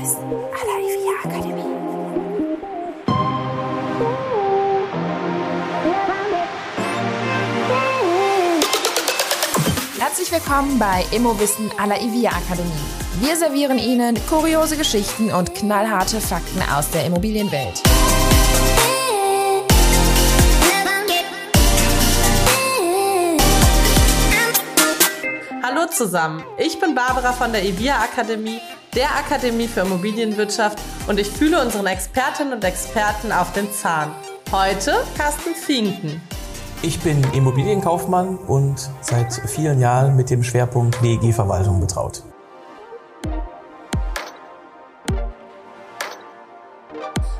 Immowissen 0.00 0.32
à 0.54 0.64
la 0.64 0.76
IVIA 0.80 1.14
Akademie. 1.24 1.62
Herzlich 9.98 10.32
willkommen 10.32 10.78
bei 10.78 11.04
Immowissen 11.12 11.70
à 11.76 11.86
la 11.86 12.00
IVIA 12.00 12.30
Akademie. 12.30 12.70
Wir 13.20 13.36
servieren 13.36 13.78
Ihnen 13.78 14.16
kuriose 14.26 14.78
Geschichten 14.78 15.30
und 15.32 15.54
knallharte 15.54 16.18
Fakten 16.20 16.62
aus 16.74 16.88
der 16.90 17.04
Immobilienwelt. 17.04 17.82
Hallo 25.62 25.86
zusammen, 25.90 26.42
ich 26.56 26.80
bin 26.80 26.94
Barbara 26.94 27.32
von 27.32 27.52
der 27.52 27.62
IVIA 27.64 27.96
Akademie, 28.00 28.60
der 28.94 29.08
Akademie 29.16 29.68
für 29.68 29.80
Immobilienwirtschaft 29.80 30.78
und 31.06 31.18
ich 31.20 31.30
fühle 31.30 31.62
unseren 31.62 31.86
Expertinnen 31.86 32.54
und 32.54 32.64
Experten 32.64 33.30
auf 33.30 33.52
den 33.52 33.72
Zahn. 33.72 34.12
Heute 34.50 35.04
Carsten 35.16 35.54
Finken. 35.54 36.20
Ich 36.82 37.00
bin 37.00 37.22
Immobilienkaufmann 37.32 38.36
und 38.36 38.90
seit 39.00 39.32
vielen 39.32 39.78
Jahren 39.78 40.16
mit 40.16 40.30
dem 40.30 40.42
Schwerpunkt 40.42 41.00
WEG-Verwaltung 41.02 41.78
betraut. 41.80 42.24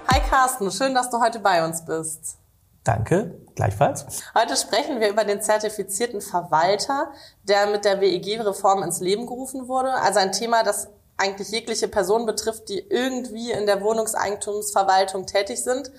Hi 0.06 0.20
Carsten, 0.28 0.70
schön, 0.70 0.95
dass 0.95 1.11
du 1.11 1.20
heute 1.20 1.41
bei 1.41 1.64
uns 1.64 1.84
bist. 1.84 2.37
Danke, 2.84 3.41
gleichfalls. 3.56 4.23
Heute 4.34 4.56
sprechen 4.56 5.01
wir 5.01 5.11
über 5.11 5.25
den 5.25 5.42
zertifizierten 5.42 6.20
Verwalter, 6.20 7.12
der 7.42 7.67
mit 7.67 7.84
der 7.84 8.01
WEG-Reform 8.01 8.83
ins 8.84 9.01
Leben 9.01 9.27
gerufen 9.27 9.69
wurde. 9.69 9.92
Also 9.95 10.20
ein 10.20 10.33
Thema, 10.33 10.62
das 10.62 10.89
eigentlich 11.20 11.51
jegliche 11.51 11.88
Person 11.88 12.27
betrifft, 12.27 12.69
die 12.69 12.79
irgendwie 12.88 13.52
in 13.52 13.66
der 13.66 13.83
Wohnungseigentumsverwaltung 13.83 15.27
tätig 15.27 15.62
sind. 15.62 15.92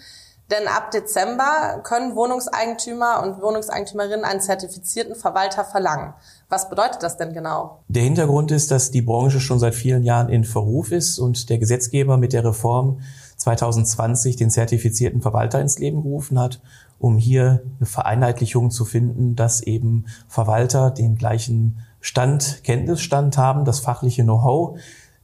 Denn 0.52 0.68
ab 0.68 0.92
Dezember 0.92 1.80
können 1.84 2.14
Wohnungseigentümer 2.14 3.24
und 3.24 3.42
Wohnungseigentümerinnen 3.42 4.26
einen 4.26 4.42
zertifizierten 4.42 5.16
Verwalter 5.16 5.64
verlangen. 5.64 6.14
Was 6.50 6.70
bedeutet 6.70 7.04
das 7.04 7.16
denn 7.16 7.32
genau? 7.32 7.80
Der 7.88 8.04
Hintergrund 8.04 8.52
ist, 8.52 8.70
dass 8.70 8.92
die 8.92 9.02
Branche 9.02 9.40
schon 9.40 9.60
seit 9.60 9.76
vielen 9.76 10.04
Jahren 10.04 10.28
in 10.28 10.44
Verruf 10.44 10.92
ist 10.92 11.20
und 11.20 11.50
der 11.50 11.58
Gesetzgeber 11.58 12.18
mit 12.18 12.34
der 12.34 12.44
Reform 12.44 13.00
2020 13.38 14.36
den 14.36 14.50
zertifizierten 14.50 15.22
Verwalter 15.22 15.62
ins 15.62 15.80
Leben 15.80 16.04
gerufen 16.04 16.38
hat, 16.38 16.60
um 17.00 17.18
hier 17.18 17.64
eine 17.80 17.86
Vereinheitlichung 17.86 18.72
zu 18.72 18.84
finden, 18.84 19.38
dass 19.38 19.62
eben 19.62 20.06
Verwalter 20.28 20.92
den 20.92 21.16
gleichen 21.16 21.80
Stand, 22.02 22.64
Kenntnisstand 22.64 23.38
haben, 23.38 23.64
das 23.64 23.80
fachliche 23.80 24.24
Know-how, 24.24 24.78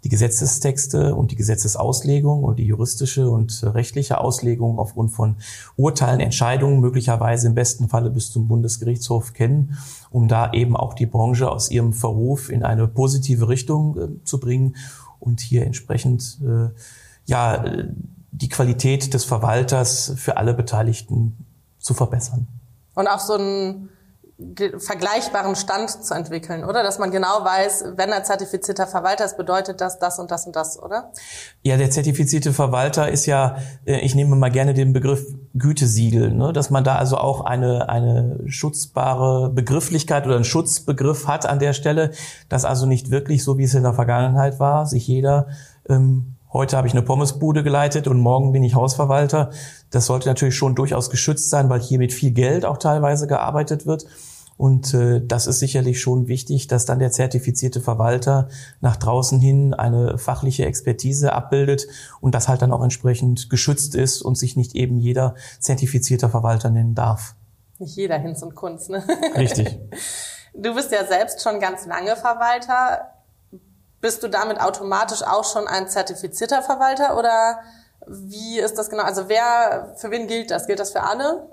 die 0.04 0.10
Gesetzestexte 0.10 1.16
und 1.16 1.32
die 1.32 1.36
Gesetzesauslegung 1.36 2.44
und 2.44 2.60
die 2.60 2.66
juristische 2.66 3.30
und 3.30 3.64
rechtliche 3.64 4.20
Auslegung 4.20 4.80
aufgrund 4.80 5.12
von 5.12 5.38
Urteilen, 5.76 6.20
Entscheidungen 6.20 6.80
möglicherweise 6.80 7.48
im 7.48 7.56
besten 7.56 7.90
Falle 7.90 8.10
bis 8.10 8.32
zum 8.32 8.48
Bundesgerichtshof 8.48 9.34
kennen, 9.34 9.78
um 10.12 10.28
da 10.28 10.54
eben 10.54 10.76
auch 10.76 10.94
die 10.94 11.08
Branche 11.08 11.50
aus 11.50 11.72
ihrem 11.72 11.94
Verruf 11.94 12.50
in 12.50 12.64
eine 12.64 12.88
positive 12.88 13.50
Richtung 13.50 13.98
äh, 13.98 14.24
zu 14.24 14.40
bringen 14.40 14.76
und 15.20 15.42
hier 15.42 15.66
entsprechend 15.66 16.40
äh, 16.42 16.70
ja, 17.26 17.66
die 18.32 18.50
Qualität 18.50 19.14
des 19.14 19.26
Verwalters 19.26 20.14
für 20.16 20.38
alle 20.38 20.54
Beteiligten 20.54 21.46
zu 21.80 21.94
verbessern. 21.94 22.48
Und 22.94 23.08
auch 23.08 23.20
so 23.20 23.34
einen 23.34 23.90
vergleichbaren 24.78 25.56
Stand 25.56 25.90
zu 25.90 26.14
entwickeln, 26.14 26.64
oder? 26.64 26.84
Dass 26.84 27.00
man 27.00 27.10
genau 27.10 27.44
weiß, 27.44 27.94
wenn 27.96 28.10
er 28.10 28.24
zertifizierter 28.24 28.86
Verwalter 28.86 29.26
ist, 29.26 29.36
bedeutet 29.36 29.82
das 29.82 29.98
das 29.98 30.20
und 30.20 30.30
das 30.30 30.46
und 30.46 30.56
das, 30.56 30.82
oder? 30.82 31.12
Ja, 31.64 31.76
der 31.78 31.90
zertifizierte 31.90 32.54
Verwalter 32.54 33.10
ist 33.10 33.26
ja, 33.26 33.58
äh, 33.86 34.00
ich 34.02 34.14
nehme 34.14 34.36
mal 34.36 34.52
gerne 34.52 34.76
den 34.76 34.94
Begriff 34.94 35.26
Gütesiegel, 35.56 36.32
ne? 36.32 36.54
dass 36.54 36.70
man 36.70 36.84
da 36.84 36.98
also 36.98 37.18
auch 37.18 37.42
eine, 37.46 37.90
eine 37.90 38.40
schutzbare 38.46 39.50
Begrifflichkeit 39.50 40.28
oder 40.28 40.36
einen 40.36 40.46
Schutzbegriff 40.46 41.28
hat 41.28 41.48
an 41.48 41.58
der 41.58 41.74
Stelle, 41.74 42.12
dass 42.48 42.64
also 42.64 42.86
nicht 42.86 43.10
wirklich 43.10 43.44
so, 43.44 43.58
wie 43.58 43.64
es 43.64 43.74
in 43.74 43.84
der 43.84 43.94
Vergangenheit 43.94 44.60
war, 44.60 44.86
sich 44.86 45.08
jeder 45.08 45.48
ähm, 45.90 46.38
Heute 46.54 46.78
habe 46.78 46.88
ich 46.88 46.94
eine 46.94 47.02
Pommesbude 47.02 47.62
geleitet 47.62 48.08
und 48.08 48.20
morgen 48.20 48.54
bin 48.54 48.64
ich 48.64 48.74
Hausverwalter. 48.74 49.50
Das 49.90 50.06
sollte 50.06 50.30
natürlich 50.30 50.56
schon 50.56 50.76
durchaus 50.76 51.10
geschützt 51.10 51.50
sein, 51.50 51.70
weil 51.70 51.82
hier 51.82 52.00
mit 52.00 52.14
viel 52.14 52.32
Geld 52.32 52.66
auch 52.66 52.78
teilweise 52.78 53.28
gearbeitet 53.28 53.86
wird. 53.86 54.06
Und 54.58 54.94
äh, 54.94 55.22
das 55.24 55.48
ist 55.48 55.60
sicherlich 55.60 56.02
schon 56.02 56.28
wichtig, 56.28 56.68
dass 56.68 56.86
dann 56.86 57.00
der 57.00 57.12
zertifizierte 57.12 57.80
Verwalter 57.80 58.50
nach 58.82 58.96
draußen 58.96 59.40
hin 59.40 59.74
eine 59.74 60.18
fachliche 60.18 60.66
Expertise 60.66 61.34
abbildet 61.34 61.88
und 62.22 62.34
das 62.34 62.48
halt 62.48 62.62
dann 62.62 62.72
auch 62.72 62.84
entsprechend 62.84 63.50
geschützt 63.50 63.94
ist 63.96 64.22
und 64.22 64.36
sich 64.36 64.56
nicht 64.56 64.76
eben 64.76 65.00
jeder 65.00 65.36
zertifizierter 65.60 66.30
Verwalter 66.30 66.70
nennen 66.70 66.96
darf. 66.96 67.36
Nicht 67.78 67.96
jeder 67.96 68.18
Hinz 68.18 68.42
und 68.42 68.56
Kunst, 68.56 68.90
ne? 68.90 69.04
Richtig. 69.36 69.80
Du 70.60 70.74
bist 70.74 70.92
ja 70.92 71.06
selbst 71.06 71.44
schon 71.44 71.60
ganz 71.60 71.86
lange 71.86 72.16
Verwalter 72.16 73.12
bist 74.02 74.24
du 74.24 74.28
damit 74.28 74.60
automatisch 74.60 75.24
auch 75.24 75.44
schon 75.44 75.68
ein 75.68 75.88
zertifizierter 75.88 76.62
Verwalter 76.62 77.18
oder 77.18 77.60
wie 78.06 78.60
ist 78.60 78.78
das 78.78 78.90
genau? 78.90 79.04
Also 79.04 79.28
wer, 79.28 79.94
für 79.98 80.12
wen 80.12 80.28
gilt 80.28 80.52
das? 80.52 80.68
Gilt 80.68 80.80
das 80.80 80.92
für 80.92 81.04
alle? 81.04 81.50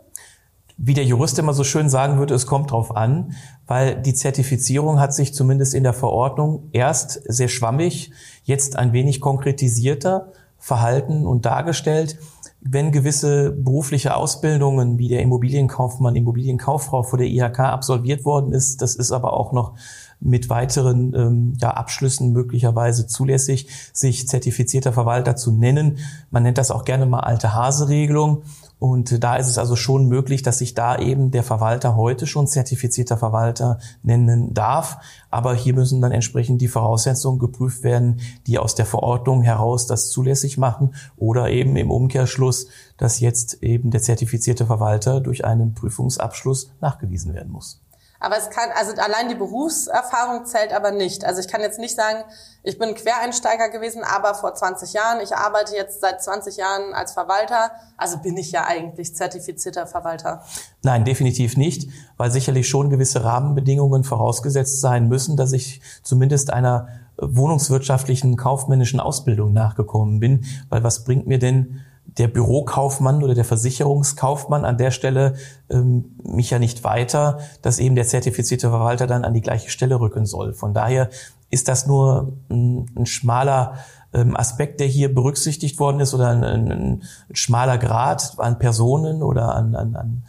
Wie 0.77 0.95
der 0.95 1.05
Jurist 1.05 1.39
immer 1.39 1.55
so 1.55 1.63
schön 1.63 1.89
sagen 1.89 2.19
würde, 2.19 2.35
es 2.35 2.47
kommt 2.47 2.73
drauf 2.73 2.97
an, 2.97 3.35
weil 3.67 4.01
die 4.03 4.15
Zertifizierung 4.15 4.99
hat 4.99 5.15
sich 5.15 5.33
zumindest 5.33 5.73
in 5.75 5.85
der 5.85 5.93
Verordnung 5.93 6.69
erst 6.73 7.21
sehr 7.27 7.49
schwammig, 7.49 8.11
jetzt 8.43 8.77
ein 8.77 8.93
wenig 8.93 9.21
konkretisierter 9.21 10.33
verhalten 10.59 11.27
und 11.27 11.45
dargestellt. 11.47 12.19
Wenn 12.61 12.93
gewisse 12.93 13.53
berufliche 13.53 14.17
Ausbildungen 14.17 14.99
wie 14.99 15.09
der 15.09 15.21
Immobilienkaufmann, 15.21 16.17
Immobilienkauffrau 16.17 17.03
vor 17.03 17.19
der 17.19 17.29
IHK 17.29 17.61
absolviert 17.61 18.25
worden 18.25 18.53
ist, 18.53 18.81
das 18.81 18.95
ist 18.97 19.13
aber 19.13 19.35
auch 19.35 19.53
noch 19.53 19.75
mit 20.21 20.49
weiteren 20.49 21.15
ähm, 21.15 21.53
ja, 21.61 21.71
Abschlüssen 21.73 22.33
möglicherweise 22.33 23.07
zulässig, 23.07 23.69
sich 23.93 24.27
zertifizierter 24.27 24.93
Verwalter 24.93 25.37
zu 25.37 25.53
nennen. 25.53 25.99
Man 26.31 26.43
nennt 26.43 26.57
das 26.57 26.71
auch 26.71 26.85
gerne 26.85 27.05
mal 27.05 27.21
alte 27.21 27.55
Hase-Regelung. 27.55 28.43
Und 28.79 29.23
da 29.23 29.37
ist 29.37 29.49
es 29.49 29.59
also 29.59 29.77
schon 29.77 30.09
möglich, 30.09 30.43
dass 30.43 30.59
sich 30.59 30.75
da 30.75 30.99
eben 30.99 31.31
der 31.31 31.43
Verwalter 31.43 31.97
heute 31.97 32.27
schon 32.27 32.47
zertifizierter 32.47 33.17
Verwalter 33.17 33.79
nennen 34.03 34.53
darf. 34.53 34.99
Aber 35.31 35.55
hier 35.55 35.75
müssen 35.75 36.01
dann 36.01 36.13
entsprechend 36.13 36.61
die 36.61 36.69
Voraussetzungen 36.69 37.39
geprüft 37.39 37.83
werden, 37.83 38.21
die 38.47 38.59
aus 38.59 38.75
der 38.75 38.87
Verordnung 38.87 39.43
heraus 39.43 39.87
das 39.87 40.11
zulässig 40.11 40.59
machen 40.59 40.95
oder 41.17 41.51
eben 41.51 41.77
im 41.77 41.91
Umkehrschluss, 41.91 42.69
dass 42.97 43.21
jetzt 43.21 43.63
eben 43.63 43.91
der 43.91 44.03
zertifizierte 44.03 44.67
Verwalter 44.67 45.21
durch 45.21 45.45
einen 45.45 45.75
Prüfungsabschluss 45.75 46.71
nachgewiesen 46.81 47.35
werden 47.35 47.53
muss. 47.53 47.84
Aber 48.25 48.39
es 48.39 48.49
kann, 48.49 48.71
also 48.75 48.93
allein 48.93 49.29
die 49.29 49.35
Berufserfahrung 49.35 50.47
zählt 50.47 50.73
aber 50.73 50.93
nicht. 50.93 51.27
Also 51.27 51.41
ich 51.41 51.49
kann 51.49 51.61
jetzt 51.61 51.79
nicht 51.79 51.95
sagen, 51.95 52.25
ich 52.63 52.79
bin 52.79 52.95
Quereinsteiger 52.95 53.69
gewesen, 53.69 54.03
aber 54.03 54.35
vor 54.35 54.55
20 54.55 54.95
Jahren, 54.95 55.21
ich 55.21 55.37
arbeite 55.37 55.77
jetzt 55.77 56.01
seit 56.01 56.23
20 56.23 56.57
Jahren 56.57 56.95
als 56.95 57.13
Verwalter, 57.13 57.73
also 57.99 58.17
bin 58.17 58.39
ich 58.39 58.51
ja 58.51 58.65
eigentlich 58.65 59.15
zertifizierter 59.15 59.87
Verwalter. 59.87 60.43
Nein, 60.83 61.05
definitiv 61.05 61.59
nicht, 61.59 61.91
weil 62.17 62.31
sicherlich 62.31 62.67
schon 62.67 62.89
gewisse 62.89 63.25
Rahmenbedingungen 63.25 64.05
vorausgesetzt 64.05 64.81
sein 64.81 65.07
müssen, 65.07 65.37
dass 65.37 65.53
ich 65.53 65.83
zumindest 66.03 66.51
einer 66.51 66.89
wohnungswirtschaftlichen, 67.19 68.39
kaufmännischen 68.39 69.01
Ausbildung 69.01 69.53
nachgekommen 69.53 70.19
bin. 70.19 70.47
Weil 70.71 70.83
was 70.83 71.05
bringt 71.05 71.27
mir 71.27 71.39
denn 71.39 71.83
der 72.07 72.29
Bürokaufmann 72.29 73.23
oder 73.23 73.35
der 73.35 73.45
Versicherungskaufmann 73.45 74.65
an 74.65 74.79
der 74.79 74.91
Stelle 74.91 75.35
ähm, 75.71 76.17
mich 76.23 76.51
ja 76.51 76.59
nicht 76.59 76.85
weiter, 76.85 77.39
dass 77.63 77.79
eben 77.79 77.97
der 77.97 78.07
zertifizierte 78.07 78.71
Verwalter 78.71 79.07
dann 79.07 79.25
an 79.25 79.35
die 79.35 79.41
gleiche 79.41 79.71
Stelle 79.71 79.99
rücken 79.99 80.27
soll. 80.27 80.55
Von 80.55 80.75
daher 80.75 81.11
ist 81.51 81.69
das 81.69 81.87
nur 81.87 82.33
ein, 82.51 82.87
ein 82.97 83.07
schmaler 83.07 83.75
ähm, 84.13 84.37
Aspekt, 84.37 84.81
der 84.81 84.87
hier 84.87 85.13
berücksichtigt 85.13 85.79
worden 85.79 86.01
ist 86.01 86.15
oder 86.15 86.29
ein, 86.29 86.45
ein, 86.45 86.71
ein 86.71 87.03
schmaler 87.33 87.79
Grad 87.79 88.35
an 88.39 88.59
Personen 88.59 89.23
oder 89.23 89.55
an, 89.55 89.75
an, 89.75 89.97
an 89.97 90.23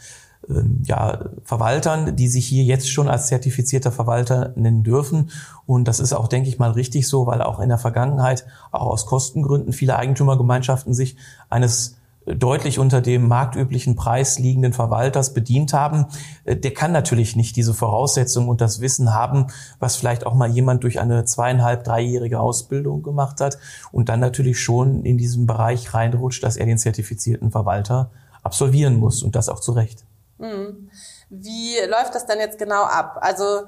ja, 0.83 1.29
Verwaltern, 1.43 2.15
die 2.15 2.27
sich 2.27 2.45
hier 2.45 2.63
jetzt 2.63 2.89
schon 2.89 3.07
als 3.07 3.27
zertifizierter 3.27 3.91
Verwalter 3.91 4.53
nennen 4.55 4.83
dürfen. 4.83 5.31
Und 5.65 5.87
das 5.87 5.99
ist 5.99 6.13
auch, 6.13 6.27
denke 6.27 6.49
ich 6.49 6.59
mal, 6.59 6.71
richtig 6.71 7.07
so, 7.07 7.25
weil 7.25 7.41
auch 7.41 7.59
in 7.59 7.69
der 7.69 7.77
Vergangenheit, 7.77 8.45
auch 8.71 8.87
aus 8.87 9.05
Kostengründen, 9.05 9.73
viele 9.73 9.95
Eigentümergemeinschaften 9.97 10.93
sich 10.93 11.15
eines 11.49 11.95
deutlich 12.25 12.79
unter 12.79 13.01
dem 13.01 13.27
marktüblichen 13.27 13.95
Preis 13.95 14.39
liegenden 14.39 14.73
Verwalters 14.73 15.33
bedient 15.33 15.73
haben, 15.73 16.07
äh, 16.43 16.55
der 16.55 16.73
kann 16.73 16.91
natürlich 16.91 17.35
nicht 17.35 17.55
diese 17.55 17.73
Voraussetzungen 17.73 18.49
und 18.49 18.61
das 18.61 18.81
Wissen 18.81 19.13
haben, 19.13 19.47
was 19.79 19.95
vielleicht 19.95 20.25
auch 20.25 20.33
mal 20.33 20.49
jemand 20.49 20.83
durch 20.83 20.99
eine 20.99 21.25
zweieinhalb, 21.25 21.83
dreijährige 21.83 22.39
Ausbildung 22.39 23.03
gemacht 23.03 23.41
hat 23.41 23.59
und 23.91 24.09
dann 24.09 24.19
natürlich 24.19 24.59
schon 24.59 25.03
in 25.05 25.17
diesem 25.17 25.45
Bereich 25.45 25.93
reinrutscht, 25.93 26.43
dass 26.43 26.57
er 26.57 26.65
den 26.65 26.77
zertifizierten 26.77 27.51
Verwalter 27.51 28.09
absolvieren 28.41 28.97
muss 28.97 29.23
und 29.23 29.35
das 29.35 29.49
auch 29.49 29.59
zu 29.59 29.71
Recht. 29.71 30.03
Hm. 30.39 30.89
Wie 31.29 31.77
läuft 31.87 32.15
das 32.15 32.25
denn 32.25 32.39
jetzt 32.39 32.57
genau 32.57 32.83
ab? 32.83 33.17
Also 33.21 33.63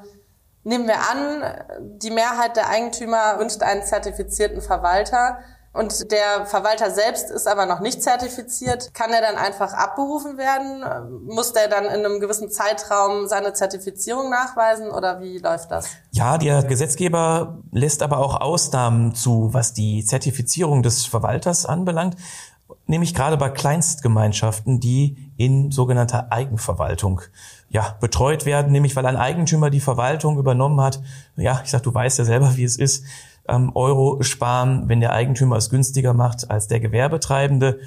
nehmen 0.63 0.87
wir 0.87 0.97
an, 1.09 1.99
die 1.99 2.11
Mehrheit 2.11 2.57
der 2.57 2.69
Eigentümer 2.69 3.39
wünscht 3.39 3.61
einen 3.63 3.83
zertifizierten 3.83 4.61
Verwalter 4.61 5.39
und 5.77 6.11
der 6.11 6.47
Verwalter 6.47 6.89
selbst 6.89 7.29
ist 7.29 7.47
aber 7.47 7.67
noch 7.67 7.81
nicht 7.81 8.01
zertifiziert, 8.01 8.95
kann 8.95 9.11
er 9.11 9.21
dann 9.21 9.35
einfach 9.35 9.73
abberufen 9.73 10.39
werden? 10.39 10.83
Muss 11.27 11.53
der 11.53 11.67
dann 11.67 11.85
in 11.85 12.03
einem 12.03 12.19
gewissen 12.19 12.49
Zeitraum 12.49 13.27
seine 13.27 13.53
Zertifizierung 13.53 14.31
nachweisen 14.31 14.89
oder 14.89 15.21
wie 15.21 15.37
läuft 15.37 15.69
das? 15.69 15.89
Ja, 16.09 16.39
der 16.39 16.63
Gesetzgeber 16.63 17.59
lässt 17.71 18.01
aber 18.01 18.17
auch 18.17 18.41
Ausnahmen 18.41 19.13
zu, 19.13 19.53
was 19.53 19.73
die 19.73 20.03
Zertifizierung 20.03 20.81
des 20.81 21.05
Verwalters 21.05 21.67
anbelangt 21.67 22.15
nämlich 22.85 23.13
gerade 23.13 23.37
bei 23.37 23.49
Kleinstgemeinschaften, 23.49 24.79
die 24.79 25.31
in 25.37 25.71
sogenannter 25.71 26.31
Eigenverwaltung 26.31 27.21
ja, 27.69 27.95
betreut 27.99 28.45
werden, 28.45 28.71
nämlich 28.71 28.95
weil 28.95 29.05
ein 29.05 29.17
Eigentümer 29.17 29.69
die 29.69 29.79
Verwaltung 29.79 30.37
übernommen 30.37 30.79
hat. 30.81 31.01
Ja, 31.35 31.61
ich 31.63 31.69
sag, 31.69 31.83
du 31.83 31.93
weißt 31.93 32.19
ja 32.19 32.25
selber, 32.25 32.55
wie 32.55 32.63
es 32.63 32.77
ist. 32.77 33.05
Ähm, 33.47 33.71
Euro 33.75 34.21
sparen, 34.23 34.89
wenn 34.89 34.99
der 34.99 35.13
Eigentümer 35.13 35.57
es 35.57 35.69
günstiger 35.69 36.13
macht 36.13 36.49
als 36.51 36.67
der 36.67 36.79
Gewerbetreibende. 36.79 37.79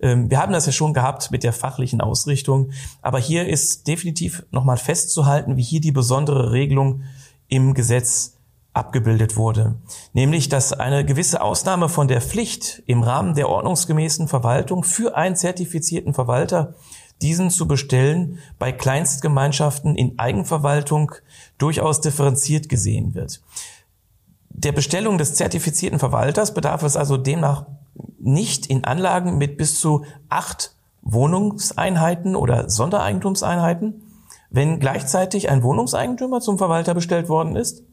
Ähm, 0.00 0.30
wir 0.30 0.38
haben 0.40 0.52
das 0.52 0.66
ja 0.66 0.72
schon 0.72 0.94
gehabt 0.94 1.30
mit 1.30 1.44
der 1.44 1.52
fachlichen 1.52 2.00
Ausrichtung, 2.00 2.70
aber 3.02 3.18
hier 3.18 3.48
ist 3.48 3.86
definitiv 3.86 4.44
nochmal 4.50 4.76
festzuhalten, 4.76 5.56
wie 5.56 5.62
hier 5.62 5.80
die 5.80 5.92
besondere 5.92 6.52
Regelung 6.52 7.02
im 7.48 7.74
Gesetz 7.74 8.33
abgebildet 8.74 9.36
wurde, 9.36 9.76
nämlich 10.12 10.48
dass 10.48 10.72
eine 10.72 11.04
gewisse 11.04 11.40
Ausnahme 11.40 11.88
von 11.88 12.08
der 12.08 12.20
Pflicht 12.20 12.82
im 12.86 13.02
Rahmen 13.02 13.34
der 13.34 13.48
ordnungsgemäßen 13.48 14.28
Verwaltung 14.28 14.82
für 14.82 15.16
einen 15.16 15.36
zertifizierten 15.36 16.12
Verwalter 16.12 16.74
diesen 17.22 17.50
zu 17.50 17.68
bestellen 17.68 18.40
bei 18.58 18.72
Kleinstgemeinschaften 18.72 19.94
in 19.94 20.18
Eigenverwaltung 20.18 21.12
durchaus 21.56 22.00
differenziert 22.00 22.68
gesehen 22.68 23.14
wird. 23.14 23.40
Der 24.50 24.72
Bestellung 24.72 25.18
des 25.18 25.34
zertifizierten 25.34 26.00
Verwalters 26.00 26.52
bedarf 26.52 26.82
es 26.82 26.96
also 26.96 27.16
demnach 27.16 27.66
nicht 28.18 28.66
in 28.66 28.84
Anlagen 28.84 29.38
mit 29.38 29.56
bis 29.56 29.78
zu 29.78 30.04
acht 30.28 30.74
Wohnungseinheiten 31.02 32.34
oder 32.34 32.68
Sondereigentumseinheiten, 32.68 34.02
wenn 34.50 34.80
gleichzeitig 34.80 35.48
ein 35.48 35.62
Wohnungseigentümer 35.62 36.40
zum 36.40 36.58
Verwalter 36.58 36.94
bestellt 36.94 37.28
worden 37.28 37.54
ist 37.54 37.84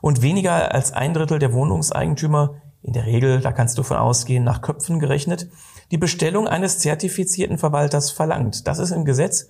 und 0.00 0.22
weniger 0.22 0.72
als 0.72 0.92
ein 0.92 1.14
Drittel 1.14 1.38
der 1.38 1.52
Wohnungseigentümer, 1.52 2.60
in 2.82 2.92
der 2.92 3.06
Regel, 3.06 3.40
da 3.40 3.52
kannst 3.52 3.78
du 3.78 3.82
von 3.82 3.96
ausgehen, 3.96 4.44
nach 4.44 4.62
Köpfen 4.62 5.00
gerechnet, 5.00 5.48
die 5.90 5.98
Bestellung 5.98 6.46
eines 6.46 6.78
zertifizierten 6.78 7.58
Verwalters 7.58 8.10
verlangt. 8.10 8.66
Das 8.66 8.78
ist 8.78 8.92
im 8.92 9.04
Gesetz, 9.04 9.48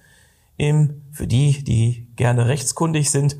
im, 0.56 1.02
für 1.12 1.26
die, 1.26 1.62
die 1.62 2.08
gerne 2.16 2.48
rechtskundig 2.48 3.10
sind, 3.10 3.36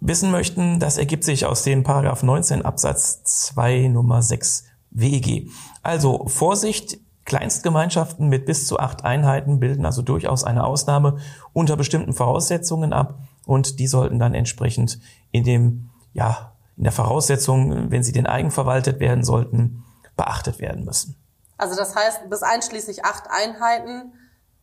wissen 0.00 0.30
möchten, 0.30 0.80
das 0.80 0.98
ergibt 0.98 1.24
sich 1.24 1.46
aus 1.46 1.62
dem 1.62 1.82
Paragraph 1.82 2.22
19 2.22 2.62
Absatz 2.62 3.22
2 3.24 3.88
Nummer 3.88 4.22
6 4.22 4.64
WEG. 4.90 5.50
Also 5.82 6.26
Vorsicht, 6.28 6.98
Kleinstgemeinschaften 7.24 8.28
mit 8.28 8.44
bis 8.44 8.66
zu 8.66 8.78
acht 8.78 9.04
Einheiten 9.04 9.60
bilden 9.60 9.86
also 9.86 10.02
durchaus 10.02 10.44
eine 10.44 10.64
Ausnahme 10.64 11.16
unter 11.54 11.76
bestimmten 11.76 12.12
Voraussetzungen 12.12 12.92
ab 12.92 13.18
und 13.46 13.78
die 13.78 13.86
sollten 13.86 14.18
dann 14.18 14.34
entsprechend 14.34 15.00
in 15.30 15.44
dem 15.44 15.90
ja, 16.14 16.52
in 16.76 16.84
der 16.84 16.92
Voraussetzung, 16.92 17.90
wenn 17.90 18.02
sie 18.02 18.12
denn 18.12 18.26
eigenverwaltet 18.26 18.98
werden 18.98 19.22
sollten, 19.22 19.84
beachtet 20.16 20.58
werden 20.58 20.84
müssen. 20.84 21.16
Also 21.56 21.76
das 21.76 21.94
heißt, 21.94 22.28
bis 22.30 22.42
einschließlich 22.42 23.04
acht 23.04 23.30
Einheiten 23.30 24.12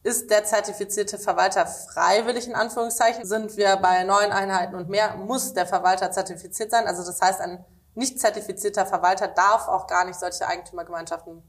ist 0.04 0.32
der 0.32 0.44
zertifizierte 0.44 1.18
Verwalter 1.20 1.68
freiwillig 1.68 2.48
in 2.48 2.56
Anführungszeichen. 2.56 3.26
Sind 3.26 3.56
wir 3.56 3.78
bei 3.78 4.04
neun 4.04 4.32
Einheiten 4.32 4.76
und 4.76 4.90
mehr, 4.90 5.16
muss 5.16 5.54
der 5.54 5.68
Verwalter 5.68 6.12
zertifiziert 6.12 6.72
sein. 6.72 6.88
Also 6.88 7.06
das 7.06 7.22
heißt, 7.22 7.40
ein 7.40 7.64
nicht 7.94 8.20
zertifizierter 8.20 8.86
Verwalter 8.86 9.28
darf 9.28 9.68
auch 9.68 9.88
gar 9.88 10.06
nicht 10.06 10.20
solche 10.20 10.48
Eigentümergemeinschaften 10.48 11.44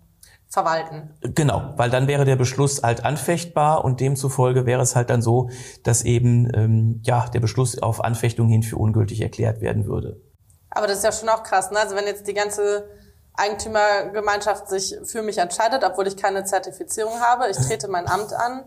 verwalten. 0.53 1.15
Genau, 1.23 1.73
weil 1.77 1.89
dann 1.89 2.07
wäre 2.07 2.27
der 2.27 2.37
Beschluss 2.37 2.83
halt 2.83 3.07
anfechtbar 3.07 3.85
und 3.85 4.01
demzufolge 4.01 4.67
wäre 4.67 4.83
es 4.83 4.95
halt 4.95 5.09
dann 5.09 5.23
so, 5.23 5.49
dass 5.83 6.03
eben 6.05 6.53
ähm, 6.55 7.01
ja 7.05 7.27
der 7.29 7.41
Beschluss 7.41 7.83
auf 7.83 8.05
Anfechtung 8.05 8.49
hin 8.49 8.63
für 8.63 8.77
ungültig 8.77 9.23
erklärt 9.23 9.63
werden 9.63 9.87
würde. 9.87 10.21
Aber 10.69 10.87
das 10.87 10.99
ist 10.99 11.05
ja 11.05 11.13
schon 11.13 11.31
auch 11.31 11.43
krass, 11.43 11.71
ne? 11.71 11.79
Also 11.79 11.97
wenn 11.97 12.05
jetzt 12.05 12.29
die 12.29 12.35
ganze 12.35 12.87
Eigentümergemeinschaft 13.33 14.69
sich 14.69 14.95
für 15.05 15.23
mich 15.23 15.39
entscheidet, 15.39 15.85
obwohl 15.85 16.07
ich 16.07 16.19
keine 16.19 16.45
Zertifizierung 16.45 17.19
habe, 17.21 17.49
ich 17.49 17.57
trete 17.57 17.89
mein 17.89 18.07
Amt 18.07 18.35
an 18.35 18.65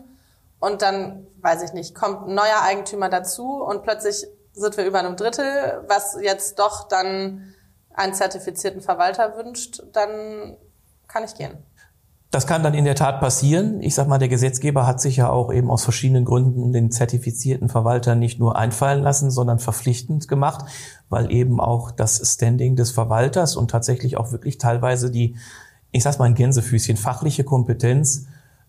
und 0.58 0.82
dann, 0.82 1.28
weiß 1.40 1.62
ich 1.62 1.72
nicht, 1.72 1.94
kommt 1.94 2.26
ein 2.26 2.34
neuer 2.34 2.62
Eigentümer 2.62 3.08
dazu 3.08 3.62
und 3.62 3.84
plötzlich 3.84 4.26
sind 4.54 4.76
wir 4.76 4.86
über 4.86 4.98
einem 4.98 5.14
Drittel, 5.14 5.84
was 5.86 6.18
jetzt 6.20 6.58
doch 6.58 6.88
dann 6.88 7.54
einen 7.94 8.12
zertifizierten 8.12 8.80
Verwalter 8.80 9.36
wünscht, 9.36 9.84
dann 9.92 10.56
kann 11.06 11.22
ich 11.22 11.34
gehen. 11.34 11.64
Das 12.30 12.46
kann 12.46 12.62
dann 12.62 12.74
in 12.74 12.84
der 12.84 12.96
Tat 12.96 13.20
passieren. 13.20 13.80
Ich 13.80 13.94
sag 13.94 14.08
mal, 14.08 14.18
der 14.18 14.28
Gesetzgeber 14.28 14.86
hat 14.86 15.00
sich 15.00 15.16
ja 15.16 15.30
auch 15.30 15.52
eben 15.52 15.70
aus 15.70 15.84
verschiedenen 15.84 16.24
Gründen 16.24 16.72
den 16.72 16.90
zertifizierten 16.90 17.68
Verwalter 17.68 18.14
nicht 18.14 18.40
nur 18.40 18.56
einfallen 18.56 19.02
lassen, 19.02 19.30
sondern 19.30 19.58
verpflichtend 19.58 20.26
gemacht, 20.26 20.64
weil 21.08 21.30
eben 21.30 21.60
auch 21.60 21.92
das 21.92 22.20
Standing 22.34 22.74
des 22.74 22.90
Verwalters 22.90 23.56
und 23.56 23.70
tatsächlich 23.70 24.16
auch 24.16 24.32
wirklich 24.32 24.58
teilweise 24.58 25.10
die, 25.10 25.36
ich 25.92 26.02
sag 26.02 26.18
mal 26.18 26.24
ein 26.24 26.34
Gänsefüßchen, 26.34 26.96
fachliche 26.96 27.44
Kompetenz 27.44 28.26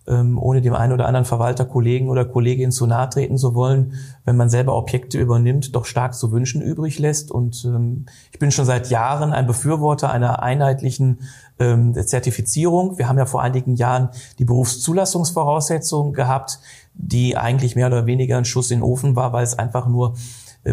ähm, 0.08 0.38
ohne 0.38 0.62
dem 0.62 0.74
einen 0.74 0.94
oder 0.94 1.06
anderen 1.06 1.26
Verwalter, 1.26 1.66
Kollegen 1.66 2.10
oder 2.10 2.26
Kollegin 2.26 2.72
zu 2.72 2.88
nahe 2.88 3.10
treten 3.10 3.38
zu 3.38 3.54
wollen, 3.54 3.94
wenn 4.26 4.38
man 4.38 4.50
selber 4.50 4.76
Objekte 4.76 5.20
übernimmt, 5.20 5.76
doch 5.76 5.86
stark 5.86 6.14
zu 6.16 6.32
wünschen 6.32 6.62
übrig 6.62 6.98
lässt. 7.00 7.30
Und 7.30 7.66
ähm, 7.66 8.06
ich 8.32 8.40
bin 8.40 8.52
schon 8.52 8.66
seit 8.66 8.90
Jahren 8.90 9.34
ein 9.34 9.48
Befürworter 9.48 10.10
einer 10.10 10.42
einheitlichen 10.42 11.20
ähm, 11.60 11.94
Zertifizierung. 11.94 12.98
Wir 12.98 13.08
haben 13.08 13.18
ja 13.18 13.26
vor 13.26 13.42
einigen 13.42 13.76
Jahren 13.76 14.10
die 14.40 14.46
Berufszulassungsvoraussetzungen 14.46 16.14
gehabt, 16.14 16.60
die 16.94 17.38
eigentlich 17.38 17.76
mehr 17.76 17.88
oder 17.88 18.06
weniger 18.06 18.38
ein 18.38 18.46
Schuss 18.46 18.72
in 18.72 18.80
den 18.80 18.84
Ofen 18.84 19.16
war, 19.16 19.34
weil 19.34 19.44
es 19.44 19.58
einfach 19.58 19.88
nur 19.88 20.16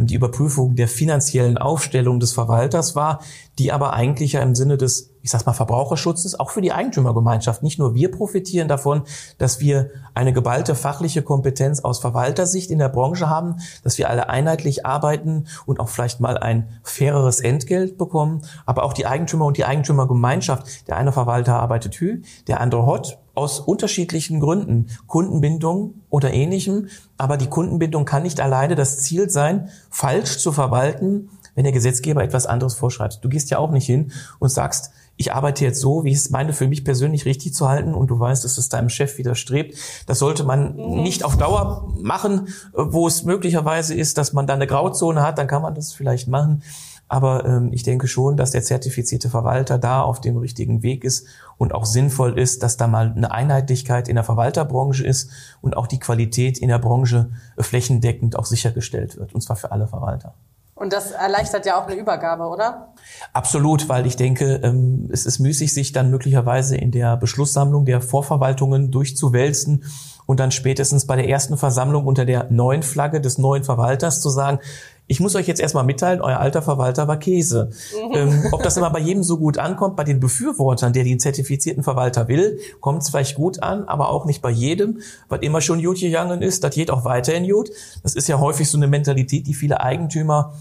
die 0.01 0.15
Überprüfung 0.15 0.75
der 0.75 0.89
finanziellen 0.89 1.59
Aufstellung 1.59 2.21
des 2.21 2.33
Verwalters 2.33 2.97
war, 2.97 3.21
die 3.59 3.73
aber 3.73 3.93
eigentlich 3.93 4.33
ja 4.33 4.41
im 4.41 4.55
Sinne 4.55 4.77
des, 4.77 5.11
ich 5.23 5.31
sag 5.31 5.47
mal, 5.47 5.53
Verbraucherschutzes 5.53 6.39
auch 6.39 6.51
für 6.51 6.61
die 6.61 6.73
Eigentümergemeinschaft. 6.73 7.63
Nicht 7.63 7.79
nur 7.79 7.95
wir 7.95 8.11
profitieren 8.11 8.67
davon, 8.67 9.03
dass 9.39 9.61
wir 9.61 9.91
eine 10.13 10.33
geballte 10.33 10.75
fachliche 10.75 11.23
Kompetenz 11.23 11.81
aus 11.81 12.01
Verwaltersicht 12.01 12.71
in 12.71 12.79
der 12.79 12.89
Branche 12.89 13.29
haben, 13.29 13.57
dass 13.85 13.97
wir 13.99 14.11
alle 14.11 14.29
einheitlich 14.29 14.85
arbeiten 14.85 15.47
und 15.67 15.81
auch 15.81 15.89
vielleicht 15.89 16.21
mal 16.21 16.37
ein 16.37 16.69
faireres 16.83 17.41
Entgelt 17.41 17.97
bekommen, 17.97 18.43
aber 18.67 18.83
auch 18.83 18.93
die 18.93 19.07
Eigentümer 19.07 19.47
und 19.47 19.57
die 19.57 19.65
Eigentümergemeinschaft. 19.65 20.89
Der 20.89 20.97
eine 20.97 21.13
Verwalter 21.13 21.55
arbeitet 21.55 21.95
Hü, 21.95 22.23
der 22.49 22.61
andere 22.61 22.87
Hot 22.87 23.19
aus 23.35 23.61
unterschiedlichen 23.61 24.41
Gründen, 24.41 24.89
Kundenbindung 25.07 25.95
oder 26.11 26.33
ähnlichem. 26.33 26.89
Aber 27.17 27.37
die 27.37 27.49
Kundenbindung 27.49 28.05
kann 28.05 28.23
nicht 28.23 28.41
alleine 28.41 28.75
das 28.75 29.01
Ziel 29.01 29.31
sein, 29.31 29.69
falsch 29.91 30.39
zu 30.39 30.53
verwalten, 30.53 31.31
wenn 31.55 31.65
der 31.65 31.73
Gesetzgeber 31.73 32.23
etwas 32.23 32.47
anderes 32.47 32.75
vorschreibt. 32.75 33.19
Du 33.23 33.29
gehst 33.29 33.51
ja 33.51 33.59
auch 33.59 33.71
nicht 33.71 33.87
hin 33.87 34.13
und 34.39 34.51
sagst, 34.51 34.91
ich 35.17 35.33
arbeite 35.33 35.65
jetzt 35.65 35.81
so, 35.81 36.05
wie 36.05 36.11
ich 36.11 36.17
es 36.17 36.31
meine, 36.31 36.53
für 36.53 36.67
mich 36.67 36.85
persönlich 36.85 37.25
richtig 37.25 37.55
zu 37.55 37.69
halten 37.69 37.95
und 37.95 38.09
du 38.09 38.19
weißt, 38.19 38.43
dass 38.45 38.59
es 38.59 38.69
deinem 38.69 38.89
Chef 38.89 39.17
widerstrebt. 39.17 39.79
Das 40.07 40.19
sollte 40.19 40.43
man 40.43 40.77
mhm. 40.77 41.03
nicht 41.03 41.25
auf 41.25 41.37
Dauer 41.37 41.95
machen, 42.01 42.49
wo 42.73 43.07
es 43.07 43.23
möglicherweise 43.23 43.95
ist, 43.95 44.19
dass 44.19 44.33
man 44.33 44.47
da 44.47 44.55
eine 44.55 44.67
Grauzone 44.67 45.23
hat, 45.23 45.39
dann 45.39 45.47
kann 45.47 45.63
man 45.63 45.75
das 45.75 45.93
vielleicht 45.93 46.27
machen. 46.27 46.63
Aber 47.07 47.45
ähm, 47.45 47.73
ich 47.73 47.85
denke 47.85 48.09
schon, 48.09 48.37
dass 48.37 48.51
der 48.51 48.63
zertifizierte 48.63 49.31
Verwalter 49.31 49.79
da 49.79 50.03
auf 50.03 50.21
dem 50.21 50.37
richtigen 50.37 50.83
Weg 50.83 51.05
ist 51.05 51.27
und 51.57 51.75
auch 51.75 51.85
sinnvoll 51.85 52.39
ist, 52.39 52.63
dass 52.63 52.77
da 52.77 52.87
mal 52.87 53.13
eine 53.17 53.31
Einheitlichkeit 53.31 54.09
in 54.09 54.15
der 54.15 54.25
Verwalterbranche 54.25 55.05
ist 55.05 55.31
und 55.61 55.77
auch 55.77 55.87
die 55.87 55.99
Qualität 55.99 56.59
in 56.59 56.69
der 56.69 56.79
Branche 56.79 57.31
flächendeckend 57.59 58.37
auch 58.39 58.47
sichergestellt 58.47 59.17
wird, 59.17 59.35
und 59.35 59.41
zwar 59.41 59.57
für 59.57 59.73
alle 59.73 59.87
Verwalter. 59.87 60.35
Und 60.77 60.93
das 60.93 61.13
erleichtert 61.13 61.67
ja 61.67 61.81
auch 61.81 61.87
eine 61.87 61.95
Übergabe, 61.95 62.45
oder? 62.45 62.89
Absolut, 63.33 63.89
weil 63.89 64.07
ich 64.07 64.17
denke, 64.17 64.61
ähm, 64.65 65.09
es 65.13 65.25
ist 65.25 65.39
müßig, 65.39 65.73
sich 65.73 65.93
dann 65.93 66.11
möglicherweise 66.11 66.77
in 66.77 66.91
der 66.91 67.17
Beschlusssammlung 67.17 67.85
der 67.85 68.01
Vorverwaltungen 68.01 68.91
durchzuwälzen 68.91 69.85
und 70.27 70.41
dann 70.41 70.51
spätestens 70.51 71.07
bei 71.07 71.15
der 71.15 71.29
ersten 71.29 71.57
Versammlung 71.57 72.07
unter 72.07 72.25
der 72.25 72.51
neuen 72.51 72.83
Flagge 72.83 73.21
des 73.21 73.39
neuen 73.39 73.63
Verwalters 73.63 74.21
zu 74.21 74.31
sagen, 74.31 74.59
ich 75.07 75.21
muss 75.21 75.35
euch 75.35 75.47
jetzt 75.47 75.61
erstmal 75.61 75.85
mitteilen, 75.85 76.21
euer 76.21 76.39
alter 76.39 76.63
Verwalter 76.63 77.07
war 77.09 77.19
Käse. 77.19 77.71
Mhm. 77.93 78.15
Ähm, 78.15 78.45
ob 78.53 78.63
das 78.63 78.77
immer 78.77 78.91
bei 78.91 78.99
jedem 79.01 79.23
so 79.23 79.39
gut 79.39 79.59
ankommt, 79.59 79.97
bei 79.97 80.05
den 80.05 80.21
Befürwortern, 80.21 80.93
der 80.93 81.05
den 81.05 81.21
zertifizierten 81.21 81.83
Verwalter 81.83 82.29
will, 82.29 82.59
kommt 82.81 83.03
es 83.03 83.11
vielleicht 83.11 83.37
gut 83.37 83.63
an, 83.63 83.85
aber 83.85 84.11
auch 84.11 84.25
nicht 84.25 84.41
bei 84.41 84.51
jedem, 84.51 85.01
weil 85.29 85.45
immer 85.45 85.61
schon 85.61 85.83
gut 85.83 86.01
gegangen 86.01 86.41
ist, 86.43 86.65
das 86.65 86.75
geht 86.75 86.91
auch 86.91 87.05
weiterhin 87.05 87.51
gut. 87.51 87.71
Das 88.03 88.15
ist 88.15 88.29
ja 88.29 88.39
häufig 88.39 88.71
so 88.71 88.79
eine 88.79 88.87
Mentalität, 88.87 89.47
die 89.47 89.55
viele 89.55 89.81
Eigentümer 89.81 90.55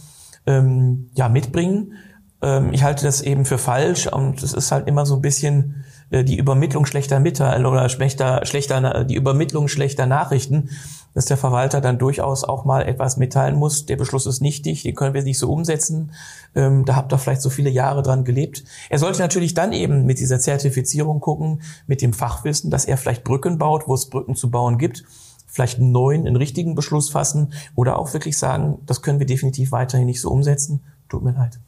ähm, 0.46 1.10
ja 1.16 1.30
mitbringen. 1.30 1.94
Ähm, 2.42 2.74
ich 2.74 2.84
halte 2.84 3.06
das 3.06 3.22
eben 3.22 3.46
für 3.46 3.58
falsch 3.58 4.08
und 4.08 4.44
es 4.44 4.54
ist 4.54 4.72
halt 4.72 4.88
immer 4.88 5.06
so 5.06 5.16
ein 5.16 5.22
bisschen 5.22 5.86
die 6.22 6.38
Übermittlung 6.38 6.86
schlechter 6.86 7.20
Mitteilungen 7.20 7.80
oder 7.80 7.90
schlechter, 7.90 8.46
schlechter, 8.46 9.04
die 9.04 9.16
Übermittlung 9.16 9.68
schlechter 9.68 10.06
Nachrichten, 10.06 10.70
dass 11.16 11.26
der 11.26 11.38
Verwalter 11.38 11.82
dann 11.82 11.98
durchaus 11.98 12.44
auch 12.44 12.66
mal 12.66 12.88
etwas 12.88 13.18
mitteilen 13.18 13.56
muss. 13.56 13.86
Der 13.88 13.96
Beschluss 13.96 14.28
ist 14.28 14.42
nichtig, 14.42 14.84
den 14.84 14.94
können 14.94 15.14
wir 15.14 15.24
nicht 15.24 15.40
so 15.40 15.52
umsetzen. 15.52 16.12
Ähm, 16.56 16.86
da 16.86 16.96
habt 16.96 17.12
ihr 17.12 17.18
vielleicht 17.18 17.42
so 17.42 17.50
viele 17.50 17.70
Jahre 17.70 18.04
dran 18.04 18.24
gelebt. 18.26 18.64
Er 18.90 19.00
sollte 19.00 19.20
natürlich 19.20 19.56
dann 19.56 19.74
eben 19.74 20.06
mit 20.06 20.20
dieser 20.20 20.40
Zertifizierung 20.40 21.20
gucken, 21.20 21.62
mit 21.88 22.02
dem 22.02 22.14
Fachwissen, 22.14 22.70
dass 22.70 22.86
er 22.86 22.98
vielleicht 22.98 23.24
Brücken 23.24 23.58
baut, 23.58 23.88
wo 23.88 23.96
es 23.96 24.10
Brücken 24.10 24.36
zu 24.36 24.52
bauen 24.52 24.78
gibt 24.78 25.04
vielleicht 25.46 25.78
einen 25.78 25.92
neuen, 25.92 26.26
einen 26.26 26.36
richtigen 26.36 26.74
Beschluss 26.74 27.12
fassen 27.12 27.54
oder 27.76 28.00
auch 28.00 28.12
wirklich 28.14 28.40
sagen, 28.40 28.80
das 28.88 29.04
können 29.04 29.20
wir 29.20 29.28
definitiv 29.28 29.72
weiterhin 29.72 30.08
nicht 30.08 30.20
so 30.20 30.32
umsetzen. 30.32 30.82
Tut 31.10 31.24
mir 31.24 31.34
leid. 31.34 31.60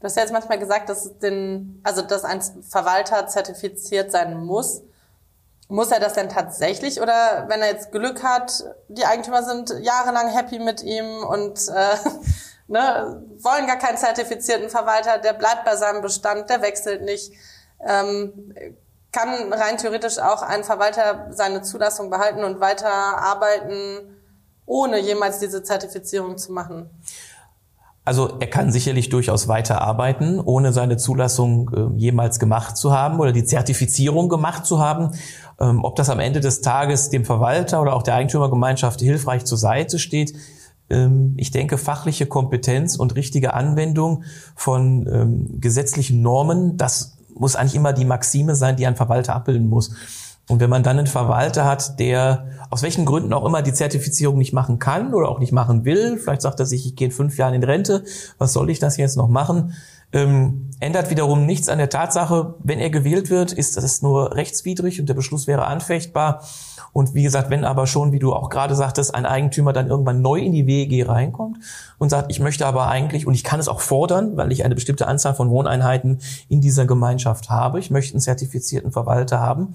Du 0.00 0.04
hast 0.04 0.16
ja 0.16 0.22
jetzt 0.22 0.32
manchmal 0.32 0.58
gesagt, 0.58 0.88
dass 0.88 1.18
den, 1.18 1.80
also 1.82 2.02
dass 2.02 2.24
ein 2.24 2.40
Verwalter 2.62 3.26
zertifiziert 3.26 4.12
sein 4.12 4.44
muss. 4.44 4.82
Muss 5.68 5.90
er 5.90 6.00
das 6.00 6.14
denn 6.14 6.28
tatsächlich 6.28 7.00
oder 7.00 7.44
wenn 7.48 7.60
er 7.60 7.72
jetzt 7.72 7.92
Glück 7.92 8.22
hat, 8.22 8.64
die 8.88 9.04
Eigentümer 9.04 9.42
sind 9.42 9.74
jahrelang 9.80 10.28
happy 10.28 10.60
mit 10.60 10.82
ihm 10.82 11.24
und 11.24 11.68
äh, 11.68 11.96
ne, 12.68 13.22
wollen 13.38 13.66
gar 13.66 13.76
keinen 13.76 13.98
zertifizierten 13.98 14.70
Verwalter, 14.70 15.18
der 15.18 15.34
bleibt 15.34 15.64
bei 15.64 15.76
seinem 15.76 16.00
Bestand, 16.00 16.48
der 16.48 16.62
wechselt 16.62 17.02
nicht. 17.02 17.32
Ähm, 17.86 18.54
kann 19.12 19.52
rein 19.52 19.78
theoretisch 19.78 20.18
auch 20.18 20.42
ein 20.42 20.64
Verwalter 20.64 21.28
seine 21.30 21.62
Zulassung 21.62 22.08
behalten 22.08 22.44
und 22.44 22.60
weiter 22.60 22.88
arbeiten, 22.88 24.16
ohne 24.64 24.98
jemals 24.98 25.38
diese 25.38 25.62
Zertifizierung 25.62 26.38
zu 26.38 26.52
machen? 26.52 26.90
Also 28.08 28.38
er 28.40 28.46
kann 28.46 28.72
sicherlich 28.72 29.10
durchaus 29.10 29.48
weiter 29.48 29.82
arbeiten, 29.82 30.40
ohne 30.40 30.72
seine 30.72 30.96
Zulassung 30.96 31.70
äh, 31.76 32.00
jemals 32.00 32.38
gemacht 32.38 32.78
zu 32.78 32.90
haben 32.90 33.20
oder 33.20 33.32
die 33.32 33.44
Zertifizierung 33.44 34.30
gemacht 34.30 34.64
zu 34.64 34.78
haben. 34.78 35.10
Ähm, 35.60 35.84
ob 35.84 35.94
das 35.94 36.08
am 36.08 36.18
Ende 36.18 36.40
des 36.40 36.62
Tages 36.62 37.10
dem 37.10 37.26
Verwalter 37.26 37.82
oder 37.82 37.92
auch 37.92 38.02
der 38.02 38.14
Eigentümergemeinschaft 38.14 39.00
hilfreich 39.00 39.44
zur 39.44 39.58
Seite 39.58 39.98
steht, 39.98 40.32
ähm, 40.88 41.34
ich 41.36 41.50
denke, 41.50 41.76
fachliche 41.76 42.24
Kompetenz 42.24 42.96
und 42.96 43.14
richtige 43.14 43.52
Anwendung 43.52 44.24
von 44.56 45.06
ähm, 45.06 45.60
gesetzlichen 45.60 46.22
Normen, 46.22 46.78
das 46.78 47.18
muss 47.34 47.56
eigentlich 47.56 47.74
immer 47.74 47.92
die 47.92 48.06
Maxime 48.06 48.54
sein, 48.54 48.76
die 48.76 48.86
ein 48.86 48.96
Verwalter 48.96 49.34
abbilden 49.34 49.68
muss. 49.68 49.90
Und 50.48 50.60
wenn 50.60 50.70
man 50.70 50.82
dann 50.82 50.98
einen 50.98 51.06
Verwalter 51.06 51.66
hat, 51.66 51.98
der 52.00 52.46
aus 52.70 52.82
welchen 52.82 53.04
Gründen 53.04 53.32
auch 53.32 53.44
immer 53.44 53.62
die 53.62 53.72
Zertifizierung 53.72 54.38
nicht 54.38 54.52
machen 54.52 54.78
kann 54.78 55.14
oder 55.14 55.28
auch 55.28 55.38
nicht 55.38 55.52
machen 55.52 55.84
will, 55.84 56.18
vielleicht 56.18 56.42
sagt 56.42 56.58
er 56.58 56.66
sich, 56.66 56.86
ich 56.86 56.96
gehe 56.96 57.08
in 57.08 57.12
fünf 57.12 57.36
Jahren 57.36 57.54
in 57.54 57.62
Rente, 57.62 58.04
was 58.38 58.52
soll 58.52 58.70
ich 58.70 58.78
das 58.78 58.96
jetzt 58.96 59.16
noch 59.16 59.28
machen? 59.28 59.74
Ähm, 60.10 60.70
ändert 60.80 61.10
wiederum 61.10 61.44
nichts 61.44 61.68
an 61.68 61.76
der 61.76 61.90
Tatsache, 61.90 62.54
wenn 62.60 62.78
er 62.78 62.88
gewählt 62.88 63.28
wird, 63.28 63.52
ist 63.52 63.76
das 63.76 64.00
nur 64.00 64.34
rechtswidrig 64.34 65.00
und 65.00 65.08
der 65.08 65.14
Beschluss 65.14 65.46
wäre 65.46 65.66
anfechtbar. 65.66 66.42
Und 66.94 67.12
wie 67.14 67.22
gesagt, 67.22 67.50
wenn 67.50 67.64
aber 67.64 67.86
schon, 67.86 68.12
wie 68.12 68.18
du 68.18 68.32
auch 68.32 68.48
gerade 68.48 68.74
sagtest, 68.74 69.14
ein 69.14 69.26
Eigentümer 69.26 69.74
dann 69.74 69.88
irgendwann 69.88 70.22
neu 70.22 70.40
in 70.40 70.52
die 70.52 70.66
WEG 70.66 71.06
reinkommt 71.06 71.58
und 71.98 72.08
sagt, 72.08 72.30
ich 72.30 72.40
möchte 72.40 72.66
aber 72.66 72.88
eigentlich, 72.88 73.26
und 73.26 73.34
ich 73.34 73.44
kann 73.44 73.60
es 73.60 73.68
auch 73.68 73.80
fordern, 73.80 74.38
weil 74.38 74.50
ich 74.50 74.64
eine 74.64 74.74
bestimmte 74.74 75.06
Anzahl 75.06 75.34
von 75.34 75.50
Wohneinheiten 75.50 76.20
in 76.48 76.62
dieser 76.62 76.86
Gemeinschaft 76.86 77.50
habe, 77.50 77.78
ich 77.78 77.90
möchte 77.90 78.14
einen 78.14 78.22
zertifizierten 78.22 78.90
Verwalter 78.90 79.40
haben, 79.40 79.74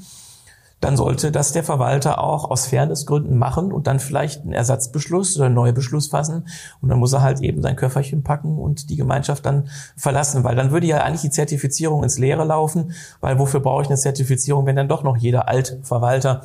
dann 0.84 0.98
sollte 0.98 1.32
das 1.32 1.54
der 1.54 1.63
Verwalter 1.63 2.22
auch 2.22 2.52
aus 2.52 2.68
Fairnessgründen 2.68 3.38
machen 3.38 3.72
und 3.72 3.88
dann 3.88 4.02
vielleicht 4.02 4.42
einen 4.42 4.52
Ersatzbeschluss 4.52 5.38
oder 5.38 5.46
einen 5.46 5.56
neuen 5.56 5.74
Beschluss 5.74 6.08
fassen. 6.08 6.46
Und 6.82 6.90
dann 6.90 7.00
muss 7.00 7.13
er 7.13 7.22
halt 7.22 7.40
eben 7.40 7.62
sein 7.62 7.78
Köfferchen 7.78 8.22
packen 8.24 8.58
und 8.60 8.90
die 8.90 8.98
Gemeinschaft 8.98 9.46
dann 9.46 9.70
verlassen, 9.96 10.44
weil 10.44 10.58
dann 10.58 10.72
würde 10.72 10.86
ja 10.86 10.98
eigentlich 10.98 11.22
die 11.22 11.30
Zertifizierung 11.30 12.04
ins 12.04 12.18
Leere 12.18 12.44
laufen, 12.44 12.94
weil 13.22 13.40
wofür 13.40 13.62
brauche 13.62 13.84
ich 13.84 13.88
eine 13.88 13.98
Zertifizierung, 13.98 14.66
wenn 14.66 14.75
dann 14.75 14.90
doch 14.90 15.04
noch 15.04 15.16
jeder 15.16 15.48
Altverwalter 15.48 16.42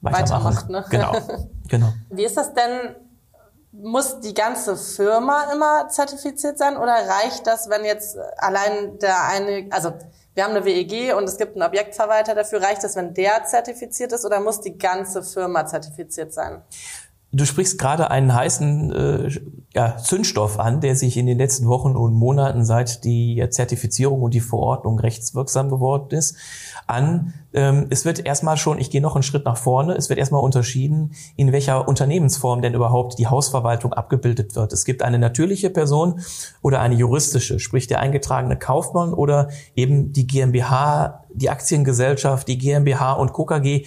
weitermacht. 0.00 0.68
Ne? 0.68 0.84
Genau, 0.90 1.12
genau. 1.68 1.92
Wie 2.10 2.24
ist 2.24 2.36
das 2.36 2.54
denn? 2.54 2.96
Muss 3.70 4.20
die 4.20 4.32
ganze 4.32 4.74
Firma 4.74 5.44
immer 5.52 5.88
zertifiziert 5.90 6.56
sein 6.56 6.78
oder 6.78 6.92
reicht 6.92 7.46
das, 7.46 7.68
wenn 7.68 7.84
jetzt 7.84 8.16
allein 8.38 8.98
der 9.02 9.28
eine, 9.28 9.66
also 9.70 9.92
wir 10.36 10.44
haben 10.44 10.54
eine 10.54 10.66
WEG 10.66 11.14
und 11.16 11.24
es 11.24 11.38
gibt 11.38 11.56
einen 11.56 11.62
Objektverwalter 11.62 12.34
dafür. 12.34 12.60
Reicht 12.60 12.84
es, 12.84 12.94
wenn 12.94 13.14
der 13.14 13.44
zertifiziert 13.44 14.12
ist 14.12 14.26
oder 14.26 14.38
muss 14.38 14.60
die 14.60 14.76
ganze 14.76 15.22
Firma 15.22 15.64
zertifiziert 15.64 16.34
sein? 16.34 16.62
Du 17.36 17.44
sprichst 17.44 17.78
gerade 17.78 18.10
einen 18.10 18.34
heißen 18.34 18.92
äh, 18.92 19.30
ja, 19.74 19.98
Zündstoff 19.98 20.58
an, 20.58 20.80
der 20.80 20.96
sich 20.96 21.18
in 21.18 21.26
den 21.26 21.36
letzten 21.36 21.66
Wochen 21.66 21.94
und 21.94 22.14
Monaten 22.14 22.64
seit 22.64 23.04
die 23.04 23.44
Zertifizierung 23.50 24.22
und 24.22 24.32
die 24.32 24.40
Verordnung 24.40 24.98
rechtswirksam 24.98 25.68
geworden 25.68 26.16
ist, 26.16 26.36
an. 26.86 27.34
Ähm, 27.52 27.88
es 27.90 28.06
wird 28.06 28.24
erstmal 28.24 28.56
schon, 28.56 28.78
ich 28.78 28.90
gehe 28.90 29.02
noch 29.02 29.16
einen 29.16 29.22
Schritt 29.22 29.44
nach 29.44 29.58
vorne, 29.58 29.94
es 29.96 30.08
wird 30.08 30.18
erstmal 30.18 30.40
unterschieden, 30.40 31.12
in 31.36 31.52
welcher 31.52 31.86
Unternehmensform 31.86 32.62
denn 32.62 32.72
überhaupt 32.72 33.18
die 33.18 33.26
Hausverwaltung 33.26 33.92
abgebildet 33.92 34.56
wird. 34.56 34.72
Es 34.72 34.86
gibt 34.86 35.02
eine 35.02 35.18
natürliche 35.18 35.68
Person 35.68 36.20
oder 36.62 36.80
eine 36.80 36.94
juristische, 36.94 37.58
sprich 37.58 37.86
der 37.86 38.00
eingetragene 38.00 38.56
Kaufmann 38.56 39.12
oder 39.12 39.50
eben 39.74 40.10
die 40.10 40.26
GmbH, 40.26 41.24
die 41.34 41.50
Aktiengesellschaft, 41.50 42.48
die 42.48 42.56
GmbH 42.56 43.12
und 43.12 43.34
KKG 43.34 43.84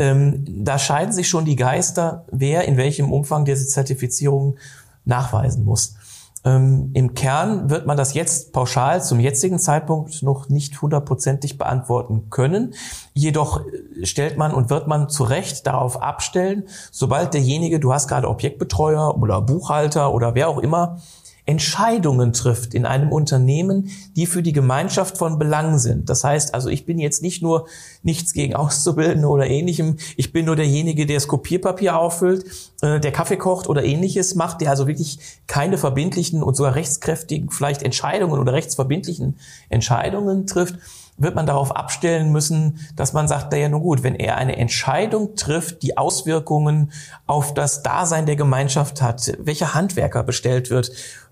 ähm, 0.00 0.44
da 0.64 0.78
scheiden 0.78 1.12
sich 1.12 1.28
schon 1.28 1.44
die 1.44 1.56
Geister, 1.56 2.24
wer 2.32 2.64
in 2.64 2.78
welchem 2.78 3.12
Umfang 3.12 3.44
diese 3.44 3.66
Zertifizierung 3.66 4.56
nachweisen 5.04 5.62
muss. 5.62 5.94
Ähm, 6.42 6.90
Im 6.94 7.12
Kern 7.12 7.68
wird 7.68 7.86
man 7.86 7.98
das 7.98 8.14
jetzt 8.14 8.54
pauschal 8.54 9.04
zum 9.04 9.20
jetzigen 9.20 9.58
Zeitpunkt 9.58 10.22
noch 10.22 10.48
nicht 10.48 10.80
hundertprozentig 10.80 11.58
beantworten 11.58 12.30
können. 12.30 12.72
Jedoch 13.12 13.60
äh, 13.60 14.06
stellt 14.06 14.38
man 14.38 14.54
und 14.54 14.70
wird 14.70 14.86
man 14.86 15.10
zu 15.10 15.24
Recht 15.24 15.66
darauf 15.66 16.00
abstellen, 16.00 16.64
sobald 16.90 17.34
derjenige, 17.34 17.78
du 17.78 17.92
hast 17.92 18.08
gerade 18.08 18.26
Objektbetreuer 18.26 19.18
oder 19.18 19.42
Buchhalter 19.42 20.14
oder 20.14 20.34
wer 20.34 20.48
auch 20.48 20.58
immer, 20.58 21.02
Entscheidungen 21.46 22.32
trifft 22.32 22.74
in 22.74 22.86
einem 22.86 23.10
Unternehmen, 23.10 23.90
die 24.16 24.26
für 24.26 24.42
die 24.42 24.52
Gemeinschaft 24.52 25.18
von 25.18 25.38
Belang 25.38 25.78
sind. 25.78 26.08
Das 26.08 26.24
heißt 26.24 26.54
also, 26.54 26.68
ich 26.68 26.86
bin 26.86 26.98
jetzt 26.98 27.22
nicht 27.22 27.42
nur 27.42 27.66
nichts 28.02 28.32
gegen 28.32 28.54
Auszubildende 28.54 29.28
oder 29.28 29.46
ähnlichem, 29.46 29.96
ich 30.16 30.32
bin 30.32 30.46
nur 30.46 30.56
derjenige, 30.56 31.06
der 31.06 31.16
das 31.16 31.28
Kopierpapier 31.28 31.98
auffüllt, 31.98 32.44
äh, 32.82 33.00
der 33.00 33.12
Kaffee 33.12 33.36
kocht 33.36 33.68
oder 33.68 33.84
ähnliches 33.84 34.34
macht, 34.34 34.60
der 34.60 34.70
also 34.70 34.86
wirklich 34.86 35.18
keine 35.46 35.78
verbindlichen 35.78 36.42
und 36.42 36.56
sogar 36.56 36.74
rechtskräftigen 36.74 37.50
vielleicht 37.50 37.82
Entscheidungen 37.82 38.38
oder 38.38 38.52
rechtsverbindlichen 38.52 39.38
Entscheidungen 39.68 40.46
trifft, 40.46 40.76
wird 41.20 41.36
man 41.36 41.46
darauf 41.46 41.76
abstellen 41.76 42.32
müssen, 42.32 42.80
dass 42.96 43.12
man 43.12 43.28
sagt, 43.28 43.52
naja, 43.52 43.68
nun 43.68 43.82
gut, 43.82 44.02
wenn 44.02 44.16
er 44.16 44.36
eine 44.36 44.56
Entscheidung 44.56 45.36
trifft, 45.36 45.82
die 45.82 45.96
Auswirkungen 45.96 46.90
auf 47.26 47.54
das 47.54 47.82
Dasein 47.82 48.26
der 48.26 48.36
Gemeinschaft 48.36 49.00
hat, 49.00 49.32
welcher 49.38 49.74
Handwerker 49.74 50.24
bestellt 50.24 50.70
wird 50.70 50.90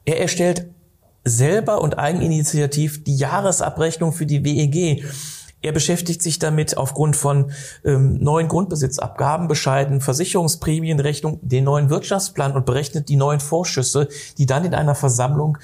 er 0.08 0.20
erstellt 0.20 0.70
selber 1.24 1.82
und 1.82 1.98
eigeninitiativ 1.98 3.04
die 3.04 3.16
Jahresabrechnung 3.16 4.12
für 4.12 4.24
die 4.24 4.42
WEG. 4.42 5.04
Er 5.60 5.72
beschäftigt 5.72 6.22
sich 6.22 6.38
damit 6.38 6.78
aufgrund 6.78 7.14
von 7.14 7.50
ähm, 7.84 8.16
neuen 8.18 8.48
Grundbesitzabgabenbescheiden, 8.48 10.00
Versicherungsprämienrechnung, 10.00 11.40
den 11.42 11.64
neuen 11.64 11.90
Wirtschaftsplan 11.90 12.52
und 12.52 12.64
berechnet 12.64 13.10
die 13.10 13.16
neuen 13.16 13.40
Vorschüsse, 13.40 14.08
die 14.38 14.46
dann 14.46 14.64
in 14.64 14.74
einer 14.74 14.94
Versammlung 14.94 15.58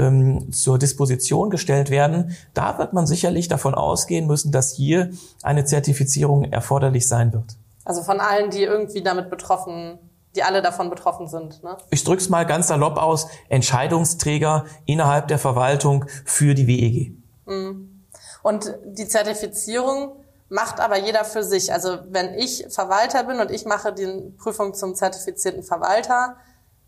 ähm, 0.00 0.52
zur 0.52 0.78
Disposition 0.78 1.50
gestellt 1.50 1.90
werden. 1.90 2.36
Da 2.54 2.78
wird 2.78 2.92
man 2.92 3.06
sicherlich 3.06 3.48
davon 3.48 3.74
ausgehen 3.74 4.26
müssen, 4.26 4.50
dass 4.50 4.72
hier 4.72 5.10
eine 5.42 5.64
Zertifizierung 5.64 6.44
erforderlich 6.44 7.06
sein 7.06 7.32
wird. 7.32 7.56
Also 7.84 8.02
von 8.02 8.20
allen, 8.20 8.50
die 8.50 8.62
irgendwie 8.62 9.02
damit 9.02 9.30
betroffen 9.30 9.98
die 10.36 10.42
alle 10.42 10.62
davon 10.62 10.90
betroffen 10.90 11.26
sind. 11.26 11.62
Ne? 11.64 11.76
Ich 11.90 12.04
drück's 12.04 12.28
mal 12.28 12.46
ganz 12.46 12.68
salopp 12.68 12.98
aus, 12.98 13.26
Entscheidungsträger 13.48 14.64
innerhalb 14.86 15.28
der 15.28 15.38
Verwaltung 15.38 16.04
für 16.24 16.54
die 16.54 16.66
WEG. 16.66 17.16
Mhm. 17.46 18.04
Und 18.42 18.74
die 18.84 19.08
Zertifizierung 19.08 20.12
macht 20.48 20.80
aber 20.80 20.98
jeder 20.98 21.24
für 21.24 21.42
sich. 21.42 21.72
Also 21.72 21.98
wenn 22.08 22.34
ich 22.34 22.66
Verwalter 22.68 23.24
bin 23.24 23.40
und 23.40 23.50
ich 23.50 23.64
mache 23.64 23.92
die 23.92 24.06
Prüfung 24.38 24.74
zum 24.74 24.94
zertifizierten 24.94 25.62
Verwalter, 25.62 26.36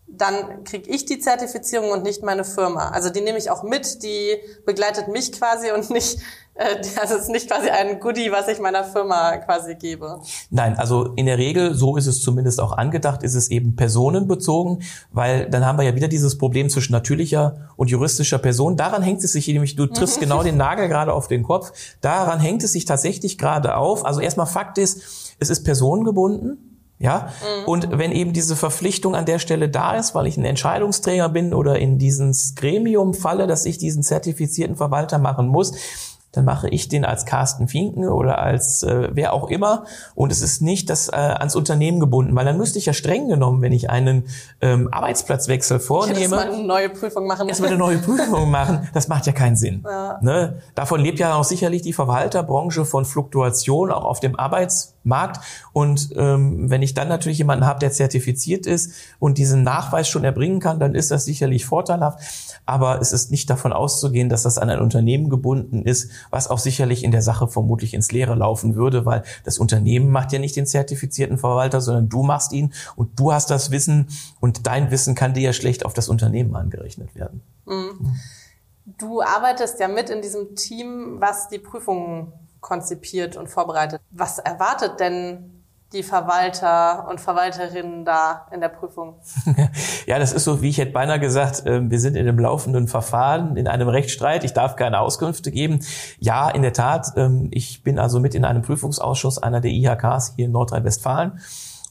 dann 0.07 0.63
kriege 0.63 0.89
ich 0.89 1.05
die 1.05 1.19
Zertifizierung 1.19 1.91
und 1.91 2.03
nicht 2.03 2.23
meine 2.23 2.43
Firma. 2.43 2.89
Also 2.89 3.09
die 3.09 3.21
nehme 3.21 3.37
ich 3.37 3.49
auch 3.49 3.63
mit, 3.63 4.03
die 4.03 4.37
begleitet 4.65 5.07
mich 5.07 5.31
quasi 5.31 5.71
und 5.71 5.89
nicht, 5.89 6.19
äh, 6.53 6.75
also 7.01 7.15
es 7.15 7.23
ist 7.23 7.29
nicht 7.29 7.49
quasi 7.49 7.69
ein 7.69 7.99
Goodie, 7.99 8.31
was 8.31 8.47
ich 8.47 8.59
meiner 8.59 8.83
Firma 8.83 9.37
quasi 9.37 9.75
gebe. 9.75 10.21
Nein, 10.49 10.77
also 10.77 11.13
in 11.15 11.25
der 11.25 11.37
Regel, 11.37 11.73
so 11.73 11.97
ist 11.97 12.07
es 12.07 12.21
zumindest 12.21 12.59
auch 12.59 12.73
angedacht, 12.73 13.23
ist 13.23 13.33
es 13.33 13.49
eben 13.49 13.75
personenbezogen, 13.75 14.83
weil 15.11 15.49
dann 15.49 15.65
haben 15.65 15.77
wir 15.77 15.85
ja 15.85 15.95
wieder 15.95 16.07
dieses 16.07 16.37
Problem 16.37 16.69
zwischen 16.69 16.91
natürlicher 16.91 17.69
und 17.75 17.89
juristischer 17.89 18.37
Person. 18.37 18.77
Daran 18.77 19.01
hängt 19.01 19.23
es 19.23 19.31
sich 19.31 19.47
nämlich, 19.47 19.75
du 19.75 19.87
triffst 19.87 20.19
genau 20.19 20.43
den 20.43 20.57
Nagel 20.57 20.89
gerade 20.89 21.13
auf 21.13 21.27
den 21.27 21.43
Kopf, 21.43 21.71
daran 22.01 22.39
hängt 22.39 22.63
es 22.63 22.73
sich 22.73 22.85
tatsächlich 22.85 23.37
gerade 23.37 23.75
auf. 23.77 24.05
Also 24.05 24.19
erstmal 24.19 24.47
Fakt 24.47 24.77
ist, 24.77 25.35
es 25.39 25.49
ist 25.49 25.63
personengebunden. 25.63 26.72
Ja, 26.99 27.29
mhm. 27.41 27.67
und 27.67 27.97
wenn 27.97 28.11
eben 28.11 28.33
diese 28.33 28.55
Verpflichtung 28.55 29.15
an 29.15 29.25
der 29.25 29.39
Stelle 29.39 29.67
da 29.67 29.95
ist, 29.97 30.15
weil 30.15 30.27
ich 30.27 30.37
ein 30.37 30.45
Entscheidungsträger 30.45 31.27
bin 31.27 31.53
oder 31.53 31.77
in 31.77 31.97
dieses 31.97 32.55
Gremium 32.55 33.13
falle, 33.13 33.45
dass 33.45 33.65
ich 33.65 33.77
diesen 33.77 34.03
zertifizierten 34.03 34.77
Verwalter 34.77 35.17
machen 35.17 35.47
muss, 35.47 35.73
dann 36.33 36.45
mache 36.45 36.67
ich 36.67 36.89
den 36.89 37.05
als 37.05 37.25
Carsten 37.25 37.67
Finken 37.67 38.09
oder 38.09 38.39
als 38.39 38.83
äh, 38.83 39.09
wer 39.11 39.33
auch 39.33 39.49
immer. 39.49 39.85
Und 40.15 40.31
es 40.31 40.41
ist 40.41 40.61
nicht 40.61 40.89
das 40.89 41.07
äh, 41.09 41.15
ans 41.15 41.55
Unternehmen 41.55 41.99
gebunden, 41.99 42.35
weil 42.35 42.43
dann 42.43 42.57
müsste 42.57 42.79
ich 42.79 42.87
ja 42.87 42.93
streng 42.93 43.27
genommen, 43.27 43.61
wenn 43.61 43.71
ich 43.71 43.89
einen 43.89 44.27
ähm, 44.59 44.89
Arbeitsplatzwechsel 44.91 45.79
vornehme, 45.79 46.19
erstmal 46.19 46.51
eine 46.51 46.63
neue 46.63 46.89
Prüfung 46.89 47.27
machen. 47.27 47.47
erstmal 47.47 47.69
eine 47.69 47.77
neue 47.77 47.97
Prüfung 47.99 48.49
machen. 48.49 48.89
Das 48.93 49.07
macht 49.07 49.27
ja 49.27 49.31
keinen 49.31 49.55
Sinn. 49.55 49.83
Ja. 49.85 50.19
Ne? 50.21 50.61
Davon 50.73 50.99
lebt 50.99 51.19
ja 51.19 51.35
auch 51.35 51.43
sicherlich 51.43 51.83
die 51.83 51.93
Verwalterbranche 51.93 52.83
von 52.83 53.05
Fluktuation 53.05 53.91
auch 53.91 54.03
auf 54.03 54.19
dem 54.19 54.37
Arbeitsmarkt. 54.37 54.92
Und 55.73 56.09
ähm, 56.15 56.69
wenn 56.69 56.81
ich 56.81 56.93
dann 56.93 57.07
natürlich 57.07 57.37
jemanden 57.37 57.65
habe, 57.65 57.79
der 57.79 57.91
zertifiziert 57.91 58.65
ist 58.65 58.93
und 59.19 59.37
diesen 59.37 59.63
Nachweis 59.63 60.07
schon 60.07 60.23
erbringen 60.23 60.59
kann, 60.59 60.79
dann 60.79 60.95
ist 60.95 61.11
das 61.11 61.25
sicherlich 61.25 61.65
vorteilhaft. 61.65 62.19
Aber 62.65 63.01
es 63.01 63.11
ist 63.11 63.31
nicht 63.31 63.49
davon 63.49 63.73
auszugehen, 63.73 64.29
dass 64.29 64.43
das 64.43 64.57
an 64.57 64.69
ein 64.69 64.79
Unternehmen 64.79 65.29
gebunden 65.29 65.83
ist, 65.83 66.09
was 66.29 66.49
auch 66.49 66.59
sicherlich 66.59 67.03
in 67.03 67.11
der 67.11 67.21
Sache 67.21 67.47
vermutlich 67.47 67.93
ins 67.93 68.11
Leere 68.11 68.35
laufen 68.35 68.75
würde, 68.75 69.05
weil 69.05 69.23
das 69.43 69.57
Unternehmen 69.57 70.09
macht 70.09 70.31
ja 70.31 70.39
nicht 70.39 70.55
den 70.55 70.65
zertifizierten 70.65 71.37
Verwalter, 71.37 71.81
sondern 71.81 72.09
du 72.09 72.23
machst 72.23 72.53
ihn 72.53 72.73
und 72.95 73.19
du 73.19 73.33
hast 73.33 73.49
das 73.49 73.71
Wissen 73.71 74.07
und 74.39 74.65
dein 74.65 74.91
Wissen 74.91 75.15
kann 75.15 75.33
dir 75.33 75.41
ja 75.43 75.53
schlecht 75.53 75.85
auf 75.85 75.93
das 75.93 76.07
Unternehmen 76.07 76.55
angerechnet 76.55 77.13
werden. 77.15 77.41
Du 78.85 79.21
arbeitest 79.21 79.79
ja 79.79 79.87
mit 79.87 80.09
in 80.09 80.21
diesem 80.21 80.55
Team, 80.55 81.17
was 81.19 81.47
die 81.47 81.59
Prüfungen 81.59 82.33
konzipiert 82.63 83.37
und 83.37 83.47
vorbereitet. 83.47 84.01
Was 84.09 84.39
erwartet 84.39 84.99
denn 84.99 85.63
die 85.93 86.01
Verwalter 86.01 87.07
und 87.07 87.21
Verwalterinnen 87.21 88.03
da 88.03 88.47
in 88.51 88.61
der 88.61 88.69
Prüfung? 88.69 89.19
Ja, 90.05 90.19
das 90.19 90.33
ist 90.33 90.43
so, 90.43 90.61
wie 90.61 90.67
ich 90.69 90.79
hätte 90.79 90.91
beinahe 90.91 91.19
gesagt, 91.19 91.65
äh, 91.65 91.89
wir 91.89 91.99
sind 91.99 92.17
in 92.17 92.27
einem 92.27 92.37
laufenden 92.37 92.87
Verfahren, 92.89 93.55
in 93.55 93.67
einem 93.67 93.87
Rechtsstreit. 93.87 94.43
Ich 94.43 94.51
darf 94.53 94.75
keine 94.75 94.99
Auskünfte 94.99 95.49
geben. 95.51 95.79
Ja, 96.19 96.49
in 96.49 96.61
der 96.61 96.73
Tat. 96.73 97.13
ähm, 97.15 97.49
Ich 97.51 97.83
bin 97.83 97.99
also 97.99 98.19
mit 98.19 98.35
in 98.35 98.43
einem 98.43 98.63
Prüfungsausschuss 98.63 99.37
einer 99.37 99.61
der 99.61 99.71
IHKs 99.71 100.33
hier 100.35 100.45
in 100.47 100.51
Nordrhein-Westfalen. 100.51 101.39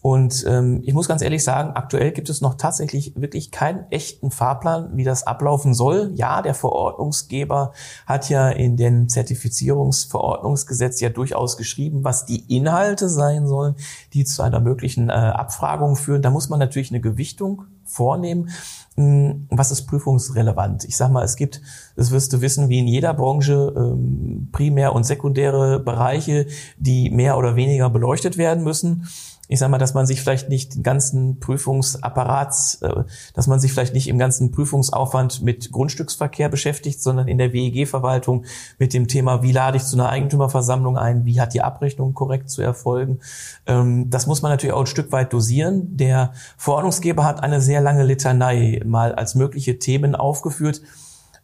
Und 0.02 0.44
ähm, 0.48 0.82
ich 0.84 0.94
muss 0.94 1.06
ganz 1.06 1.22
ehrlich 1.22 1.44
sagen, 1.44 1.70
aktuell 1.74 2.10
gibt 2.10 2.28
es 2.28 2.40
noch 2.40 2.54
tatsächlich 2.54 3.14
wirklich 3.14 3.52
keinen 3.52 3.84
echten 3.90 4.32
Fahrplan, 4.32 4.96
wie 4.96 5.04
das 5.04 5.28
ablaufen 5.28 5.74
soll. 5.74 6.10
Ja, 6.16 6.42
der 6.42 6.54
Verordnungsgeber 6.54 7.72
hat 8.04 8.28
ja 8.28 8.48
in 8.50 8.76
den 8.76 9.08
Zertifizierungsverordnungsgesetz 9.08 10.98
ja 10.98 11.08
durchaus 11.08 11.56
geschrieben, 11.56 12.02
was 12.02 12.26
die 12.26 12.40
Inhalte 12.54 13.08
sein 13.08 13.46
sollen, 13.46 13.76
die 14.12 14.24
zu 14.24 14.42
einer 14.42 14.58
möglichen 14.58 15.08
äh, 15.08 15.12
Abfragung 15.12 15.94
führen. 15.94 16.20
Da 16.20 16.30
muss 16.30 16.48
man 16.48 16.58
natürlich 16.58 16.90
eine 16.90 17.00
Gewichtung 17.00 17.66
vornehmen. 17.84 18.50
Hm, 18.96 19.46
Was 19.50 19.70
ist 19.70 19.86
prüfungsrelevant? 19.86 20.84
Ich 20.84 20.96
sag 20.96 21.12
mal, 21.12 21.22
es 21.22 21.36
gibt, 21.36 21.62
das 21.94 22.10
wirst 22.10 22.32
du 22.32 22.40
wissen, 22.40 22.68
wie 22.68 22.80
in 22.80 22.88
jeder 22.88 23.14
Branche 23.14 23.72
ähm, 23.76 24.48
primär 24.50 24.96
und 24.96 25.04
sekundäre 25.04 25.78
Bereiche, 25.78 26.46
die 26.76 27.08
mehr 27.10 27.38
oder 27.38 27.54
weniger 27.54 27.88
beleuchtet 27.88 28.36
werden 28.36 28.64
müssen 28.64 29.06
ich 29.52 29.58
sage 29.58 29.70
mal, 29.70 29.78
dass 29.78 29.92
man 29.92 30.06
sich 30.06 30.22
vielleicht 30.22 30.48
nicht 30.48 30.74
den 30.74 30.82
ganzen 30.82 31.38
Prüfungsapparats, 31.38 32.80
äh, 32.82 33.04
dass 33.34 33.46
man 33.46 33.60
sich 33.60 33.72
vielleicht 33.72 33.94
nicht 33.94 34.08
im 34.08 34.18
ganzen 34.18 34.50
Prüfungsaufwand 34.50 35.42
mit 35.42 35.70
Grundstücksverkehr 35.70 36.48
beschäftigt, 36.48 37.02
sondern 37.02 37.28
in 37.28 37.38
der 37.38 37.52
WEG-Verwaltung 37.52 38.44
mit 38.78 38.94
dem 38.94 39.08
Thema, 39.08 39.42
wie 39.42 39.52
lade 39.52 39.76
ich 39.76 39.84
zu 39.84 39.96
einer 39.96 40.08
Eigentümerversammlung 40.08 40.96
ein, 40.96 41.26
wie 41.26 41.40
hat 41.40 41.52
die 41.52 41.60
Abrechnung 41.60 42.14
korrekt 42.14 42.48
zu 42.48 42.62
erfolgen. 42.62 43.20
Ähm, 43.66 44.08
Das 44.08 44.26
muss 44.26 44.40
man 44.40 44.50
natürlich 44.50 44.74
auch 44.74 44.80
ein 44.80 44.86
Stück 44.86 45.12
weit 45.12 45.32
dosieren. 45.32 45.96
Der 45.96 46.32
Verordnungsgeber 46.56 47.24
hat 47.24 47.42
eine 47.42 47.60
sehr 47.60 47.82
lange 47.82 48.04
Litanei 48.04 48.80
mal 48.86 49.14
als 49.14 49.34
mögliche 49.34 49.78
Themen 49.78 50.14
aufgeführt. 50.14 50.80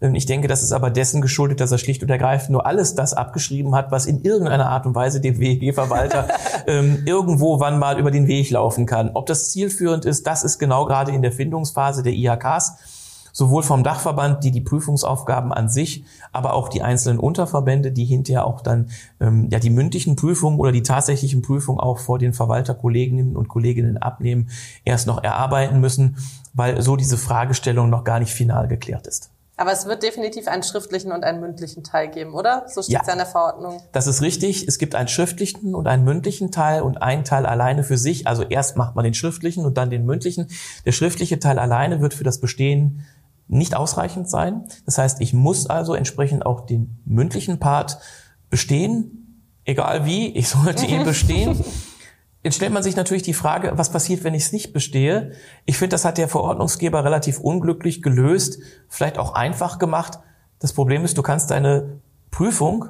Ich 0.00 0.26
denke, 0.26 0.46
das 0.46 0.62
ist 0.62 0.70
aber 0.70 0.90
dessen 0.90 1.20
geschuldet, 1.20 1.58
dass 1.58 1.72
er 1.72 1.78
schlicht 1.78 2.04
und 2.04 2.10
ergreifend 2.10 2.50
nur 2.50 2.66
alles 2.66 2.94
das 2.94 3.14
abgeschrieben 3.14 3.74
hat, 3.74 3.90
was 3.90 4.06
in 4.06 4.22
irgendeiner 4.22 4.68
Art 4.68 4.86
und 4.86 4.94
Weise 4.94 5.20
dem 5.20 5.40
WEG-Verwalter 5.40 6.28
ähm, 6.68 7.02
irgendwo 7.04 7.58
wann 7.58 7.80
mal 7.80 7.98
über 7.98 8.12
den 8.12 8.28
Weg 8.28 8.48
laufen 8.50 8.86
kann. 8.86 9.10
Ob 9.14 9.26
das 9.26 9.50
zielführend 9.50 10.04
ist, 10.04 10.28
das 10.28 10.44
ist 10.44 10.60
genau 10.60 10.84
gerade 10.84 11.10
in 11.10 11.22
der 11.22 11.32
Findungsphase 11.32 12.04
der 12.04 12.12
IHKs, 12.12 12.74
sowohl 13.32 13.64
vom 13.64 13.82
Dachverband, 13.82 14.44
die 14.44 14.52
die 14.52 14.60
Prüfungsaufgaben 14.60 15.52
an 15.52 15.68
sich, 15.68 16.04
aber 16.30 16.54
auch 16.54 16.68
die 16.68 16.82
einzelnen 16.82 17.18
Unterverbände, 17.18 17.90
die 17.90 18.04
hinterher 18.04 18.46
auch 18.46 18.60
dann 18.60 18.90
ähm, 19.20 19.48
ja 19.50 19.58
die 19.58 19.70
mündlichen 19.70 20.14
Prüfungen 20.14 20.60
oder 20.60 20.70
die 20.70 20.84
tatsächlichen 20.84 21.42
Prüfungen 21.42 21.80
auch 21.80 21.98
vor 21.98 22.20
den 22.20 22.34
Verwalterkolleginnen 22.34 23.37
und 23.37 23.48
Kolleginnen 23.48 23.98
abnehmen, 23.98 24.48
erst 24.84 25.08
noch 25.08 25.24
erarbeiten 25.24 25.80
müssen, 25.80 26.18
weil 26.54 26.80
so 26.82 26.94
diese 26.94 27.16
Fragestellung 27.16 27.90
noch 27.90 28.04
gar 28.04 28.20
nicht 28.20 28.32
final 28.32 28.68
geklärt 28.68 29.08
ist. 29.08 29.30
Aber 29.59 29.73
es 29.73 29.87
wird 29.87 30.05
definitiv 30.05 30.47
einen 30.47 30.62
schriftlichen 30.62 31.11
und 31.11 31.25
einen 31.25 31.40
mündlichen 31.40 31.83
Teil 31.83 32.09
geben, 32.09 32.33
oder? 32.33 32.64
So 32.68 32.81
steht 32.81 33.01
es 33.01 33.07
ja 33.09 33.12
in 33.12 33.18
der 33.18 33.27
Verordnung. 33.27 33.83
Das 33.90 34.07
ist 34.07 34.23
richtig. 34.23 34.68
Es 34.68 34.79
gibt 34.79 34.94
einen 34.94 35.09
schriftlichen 35.09 35.75
und 35.75 35.88
einen 35.88 36.05
mündlichen 36.05 36.53
Teil 36.53 36.83
und 36.83 37.03
einen 37.03 37.25
Teil 37.25 37.44
alleine 37.44 37.83
für 37.83 37.99
sich. 37.99 38.29
Also 38.29 38.44
erst 38.44 38.77
macht 38.77 38.94
man 38.94 39.05
den 39.05 39.14
schriftlichen 39.14 39.66
und 39.66 39.77
dann 39.77 39.90
den 39.90 40.07
mündlichen. 40.07 40.47
Der 40.87 40.92
schriftliche 40.92 41.40
Teil 41.40 41.59
alleine 41.59 42.01
wird 42.01 42.14
für 42.14 42.23
das 42.23 42.40
Bestehen 42.40 43.05
nicht 43.49 43.75
ausreichend 43.75 44.31
sein. 44.31 44.68
Das 44.87 44.97
heißt, 44.97 45.21
ich 45.21 45.35
muss 45.35 45.66
also 45.66 45.94
entsprechend 45.94 46.47
auch 46.47 46.61
den 46.64 47.01
mündlichen 47.05 47.59
Part 47.59 47.99
bestehen, 48.51 49.42
egal 49.64 50.07
wie, 50.07 50.29
ich 50.37 50.49
sollte 50.51 50.87
ihn 50.87 51.03
bestehen. 51.05 51.64
Jetzt 52.42 52.55
stellt 52.55 52.72
man 52.72 52.83
sich 52.83 52.94
natürlich 52.94 53.24
die 53.24 53.35
Frage, 53.35 53.72
was 53.74 53.90
passiert, 53.90 54.22
wenn 54.22 54.35
ich 54.35 54.44
es 54.44 54.53
nicht 54.53 54.72
bestehe? 54.72 55.33
Ich 55.66 55.77
finde, 55.77 55.94
das 55.94 56.05
hat 56.05 56.18
der 56.18 56.29
Verordnungsgeber 56.29 57.05
relativ 57.05 57.40
unglücklich 57.40 58.01
gelöst, 58.01 58.61
vielleicht 58.88 59.18
auch 59.18 59.35
einfach 59.35 59.79
gemacht. 59.79 60.20
Das 60.61 60.72
Problem 60.72 61.05
ist, 61.05 61.18
du 61.18 61.22
kannst 61.22 61.51
deine 61.51 62.01
Prüfung, 62.31 62.87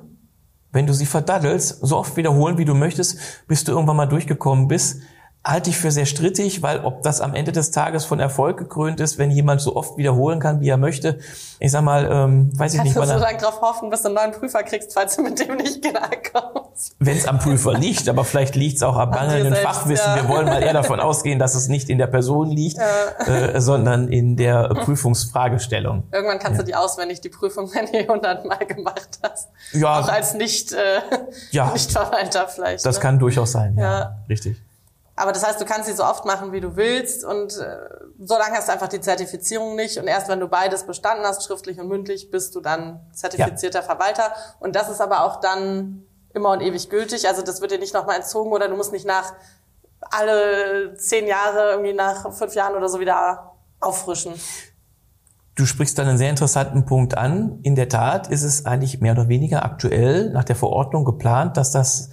wenn 0.70 0.86
du 0.86 0.92
sie 0.92 1.06
verdaddelst, 1.06 1.78
so 1.80 1.96
oft 1.96 2.16
wiederholen, 2.16 2.58
wie 2.58 2.66
du 2.66 2.74
möchtest, 2.74 3.18
bis 3.46 3.64
du 3.64 3.72
irgendwann 3.72 3.96
mal 3.96 4.06
durchgekommen 4.06 4.68
bist. 4.68 5.00
Halte 5.44 5.70
ich 5.70 5.78
für 5.78 5.90
sehr 5.90 6.06
strittig, 6.06 6.62
weil 6.62 6.84
ob 6.84 7.02
das 7.02 7.20
am 7.20 7.34
Ende 7.34 7.52
des 7.52 7.70
Tages 7.70 8.04
von 8.04 8.20
Erfolg 8.20 8.58
gekrönt 8.58 9.00
ist, 9.00 9.18
wenn 9.18 9.30
jemand 9.30 9.60
so 9.60 9.76
oft 9.76 9.96
wiederholen 9.96 10.40
kann, 10.40 10.60
wie 10.60 10.68
er 10.68 10.76
möchte, 10.76 11.18
ich 11.58 11.70
sag 11.70 11.82
mal, 11.82 12.08
ähm, 12.10 12.50
weiß 12.58 12.74
ich 12.74 12.78
Kannst 12.78 12.84
nicht, 12.84 12.96
du 12.96 13.00
wann 13.00 13.18
so 13.18 13.24
lange 13.24 13.38
drauf 13.38 13.60
hoffen, 13.60 13.88
bis 13.88 14.02
du 14.02 14.08
einen 14.08 14.16
neuen 14.16 14.32
Prüfer 14.32 14.62
kriegst, 14.62 14.92
falls 14.92 15.16
du 15.16 15.22
mit 15.22 15.38
dem 15.38 15.56
nicht 15.56 15.82
klarkommst? 15.82 16.68
wenn 16.98 17.16
es 17.16 17.26
am 17.26 17.38
Prüfer 17.38 17.74
liegt, 17.78 18.08
aber 18.08 18.24
vielleicht 18.24 18.54
liegt 18.54 18.76
es 18.76 18.82
auch 18.82 18.96
am 18.96 19.10
mangelnden 19.10 19.54
Fachwissen. 19.54 20.06
ja. 20.06 20.16
Wir 20.16 20.28
wollen 20.28 20.46
mal 20.46 20.62
eher 20.62 20.72
davon 20.72 21.00
ausgehen, 21.00 21.38
dass 21.38 21.54
es 21.54 21.68
nicht 21.68 21.88
in 21.90 21.98
der 21.98 22.06
Person 22.06 22.48
liegt, 22.50 22.78
äh, 22.78 23.60
sondern 23.60 24.08
in 24.08 24.36
der 24.36 24.68
Prüfungsfragestellung. 24.68 26.04
Irgendwann 26.12 26.38
kannst 26.38 26.60
du 26.60 26.64
die 26.64 26.74
auswendig, 26.74 27.20
die 27.20 27.28
Prüfung, 27.28 27.70
wenn 27.74 27.86
du 27.86 28.02
die 28.02 28.08
hundertmal 28.08 28.64
gemacht 28.66 29.18
hast. 29.22 29.48
Ja. 29.72 30.00
Auch 30.00 30.08
als 30.08 30.34
nicht, 30.34 30.72
äh, 30.72 31.00
Ja. 31.50 31.70
nicht 31.72 31.90
Verwalter 31.90 32.48
vielleicht. 32.48 32.84
Das 32.86 32.96
ne? 32.96 33.02
kann 33.02 33.18
durchaus 33.18 33.52
sein, 33.52 33.76
ja. 33.76 33.98
Ja. 33.98 34.16
Richtig. 34.28 34.56
Aber 35.18 35.32
das 35.32 35.46
heißt, 35.46 35.60
du 35.60 35.64
kannst 35.64 35.88
sie 35.88 35.94
so 35.94 36.04
oft 36.04 36.24
machen, 36.24 36.52
wie 36.52 36.60
du 36.60 36.76
willst 36.76 37.24
und 37.24 37.58
äh, 37.58 37.76
so 38.20 38.38
lange 38.38 38.56
hast 38.56 38.68
du 38.68 38.72
einfach 38.72 38.88
die 38.88 39.00
Zertifizierung 39.00 39.74
nicht 39.76 39.98
und 39.98 40.06
erst 40.06 40.28
wenn 40.28 40.40
du 40.40 40.48
beides 40.48 40.84
bestanden 40.84 41.24
hast, 41.26 41.44
schriftlich 41.44 41.78
und 41.80 41.88
mündlich, 41.88 42.30
bist 42.30 42.54
du 42.54 42.60
dann 42.60 43.00
zertifizierter 43.12 43.82
Verwalter 43.82 44.32
und 44.60 44.76
das 44.76 44.88
ist 44.88 45.00
aber 45.00 45.24
auch 45.24 45.40
dann 45.40 46.04
immer 46.34 46.50
und 46.50 46.60
ewig 46.60 46.88
gültig, 46.88 47.26
also 47.28 47.42
das 47.42 47.60
wird 47.60 47.72
dir 47.72 47.78
nicht 47.78 47.94
nochmal 47.94 48.16
entzogen 48.16 48.52
oder 48.52 48.68
du 48.68 48.76
musst 48.76 48.92
nicht 48.92 49.06
nach 49.06 49.32
alle 50.10 50.94
zehn 50.94 51.26
Jahre, 51.26 51.70
irgendwie 51.72 51.92
nach 51.92 52.32
fünf 52.32 52.54
Jahren 52.54 52.76
oder 52.76 52.88
so 52.88 53.00
wieder 53.00 53.52
auffrischen. 53.80 54.34
Du 55.54 55.66
sprichst 55.66 55.98
dann 55.98 56.06
einen 56.06 56.18
sehr 56.18 56.30
interessanten 56.30 56.84
Punkt 56.84 57.18
an. 57.18 57.58
In 57.64 57.74
der 57.74 57.88
Tat 57.88 58.28
ist 58.28 58.44
es 58.44 58.64
eigentlich 58.64 59.00
mehr 59.00 59.12
oder 59.12 59.28
weniger 59.28 59.64
aktuell 59.64 60.30
nach 60.30 60.44
der 60.44 60.54
Verordnung 60.54 61.04
geplant, 61.04 61.56
dass 61.56 61.72
das, 61.72 62.10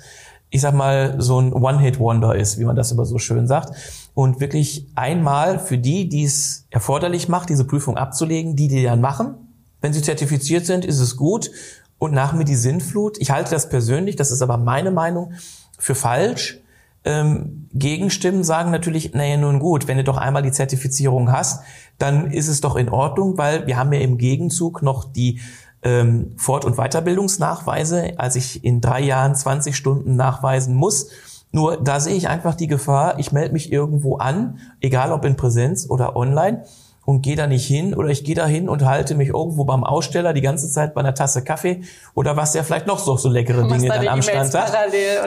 ich 0.50 0.62
sag 0.62 0.74
mal, 0.74 1.16
so 1.20 1.40
ein 1.40 1.54
One-Hit-Wonder 1.54 2.36
ist, 2.36 2.60
wie 2.60 2.66
man 2.66 2.76
das 2.76 2.92
immer 2.92 3.06
so 3.06 3.18
schön 3.18 3.48
sagt. 3.48 3.76
Und 4.14 4.40
wirklich 4.40 4.88
einmal 4.96 5.60
für 5.60 5.78
die, 5.78 6.08
die 6.08 6.24
es 6.24 6.66
erforderlich 6.70 7.28
macht, 7.28 7.50
diese 7.50 7.66
Prüfung 7.66 7.98
abzulegen, 7.98 8.56
die 8.56 8.68
die 8.68 8.84
dann 8.84 9.02
machen. 9.02 9.36
Wenn 9.82 9.94
sie 9.94 10.02
zertifiziert 10.02 10.66
sind, 10.66 10.86
ist 10.86 11.00
es 11.00 11.18
gut. 11.18 11.52
Und 11.98 12.14
nach 12.14 12.34
mir 12.34 12.46
die 12.46 12.56
Sinnflut. 12.56 13.18
Ich 13.20 13.32
halte 13.32 13.52
das 13.52 13.70
persönlich, 13.70 14.16
das 14.16 14.32
ist 14.32 14.42
aber 14.42 14.58
meine 14.58 14.92
Meinung, 14.92 15.34
für 15.78 15.96
falsch. 15.96 16.62
Ähm, 17.04 17.68
Gegenstimmen 17.74 18.44
sagen 18.44 18.72
natürlich, 18.72 19.14
naja, 19.14 19.38
nun 19.38 19.60
gut, 19.60 19.88
wenn 19.88 19.98
du 19.98 20.04
doch 20.04 20.18
einmal 20.18 20.42
die 20.42 20.52
Zertifizierung 20.52 21.32
hast, 21.32 21.62
dann 22.00 22.32
ist 22.32 22.48
es 22.48 22.62
doch 22.62 22.76
in 22.76 22.90
Ordnung, 22.90 23.38
weil 23.38 23.68
wir 23.68 23.78
haben 23.78 23.94
ja 23.94 24.00
im 24.00 24.18
Gegenzug 24.18 24.82
noch 24.82 25.06
die 25.06 25.40
ähm, 25.86 26.34
Fort- 26.36 26.66
und 26.66 26.76
Weiterbildungsnachweise, 26.76 28.14
als 28.18 28.36
ich 28.36 28.66
in 28.66 28.82
drei 28.82 29.02
Jahren 29.02 29.36
20 29.36 29.76
Stunden 29.76 30.16
nachweisen 30.16 30.76
muss. 30.76 31.10
Nur 31.52 31.78
da 31.78 32.02
sehe 32.02 32.16
ich 32.16 32.28
einfach 32.28 32.56
die 32.56 32.68
Gefahr, 32.68 33.20
ich 33.20 33.32
melde 33.32 33.54
mich 33.54 33.72
irgendwo 33.72 34.18
an, 34.18 34.58
egal 34.82 35.14
ob 35.14 35.24
in 35.24 35.38
Präsenz 35.38 35.88
oder 35.90 36.18
online, 36.18 36.66
und 37.06 37.22
gehe 37.22 37.36
da 37.36 37.46
nicht 37.46 37.68
hin 37.68 37.94
oder 37.94 38.10
ich 38.10 38.24
gehe 38.24 38.34
da 38.34 38.48
hin 38.48 38.68
und 38.68 38.84
halte 38.84 39.14
mich 39.14 39.30
irgendwo 39.30 39.64
beim 39.64 39.84
Aussteller 39.84 40.34
die 40.34 40.42
ganze 40.42 40.72
Zeit 40.72 40.96
bei 40.96 41.02
einer 41.02 41.14
Tasse 41.14 41.44
Kaffee 41.44 41.84
oder 42.16 42.36
was 42.36 42.54
der 42.54 42.64
vielleicht 42.64 42.88
noch 42.88 42.98
so, 42.98 43.16
so 43.16 43.30
leckere 43.30 43.68
Dinge 43.68 43.88
dann 43.90 44.08
am 44.08 44.20
E-Mails 44.20 44.50
Stand 44.50 44.54
hat. 44.56 44.72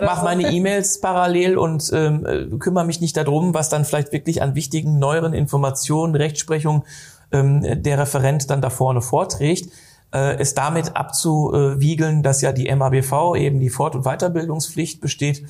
Mach 0.03 0.19
so. 0.19 0.25
meine 0.25 0.51
E-Mails 0.51 1.01
parallel 1.01 1.57
und 1.57 1.89
ähm, 1.95 2.27
äh, 2.27 2.47
kümmere 2.59 2.85
mich 2.85 3.01
nicht 3.01 3.17
darum, 3.17 3.55
was 3.55 3.69
dann 3.69 3.85
vielleicht 3.85 4.13
wirklich 4.13 4.43
an 4.43 4.57
wichtigen 4.57 4.99
neueren 4.99 5.35
Informationen, 5.35 6.17
Rechtsprechung 6.17 6.85
ähm, 7.31 7.63
der 7.83 7.99
Referent 7.99 8.51
dann 8.51 8.61
da 8.61 8.71
vorne 8.71 9.01
vorträgt. 9.01 9.71
Äh, 10.13 10.37
es 10.39 10.55
damit 10.55 10.97
abzuwiegeln, 10.97 12.23
dass 12.23 12.41
ja 12.41 12.53
die 12.53 12.75
MABV 12.75 13.37
eben 13.37 13.61
die 13.61 13.71
Fort- 13.71 13.95
und 13.95 14.05
Weiterbildungspflicht 14.05 15.01
besteht. 15.01 15.45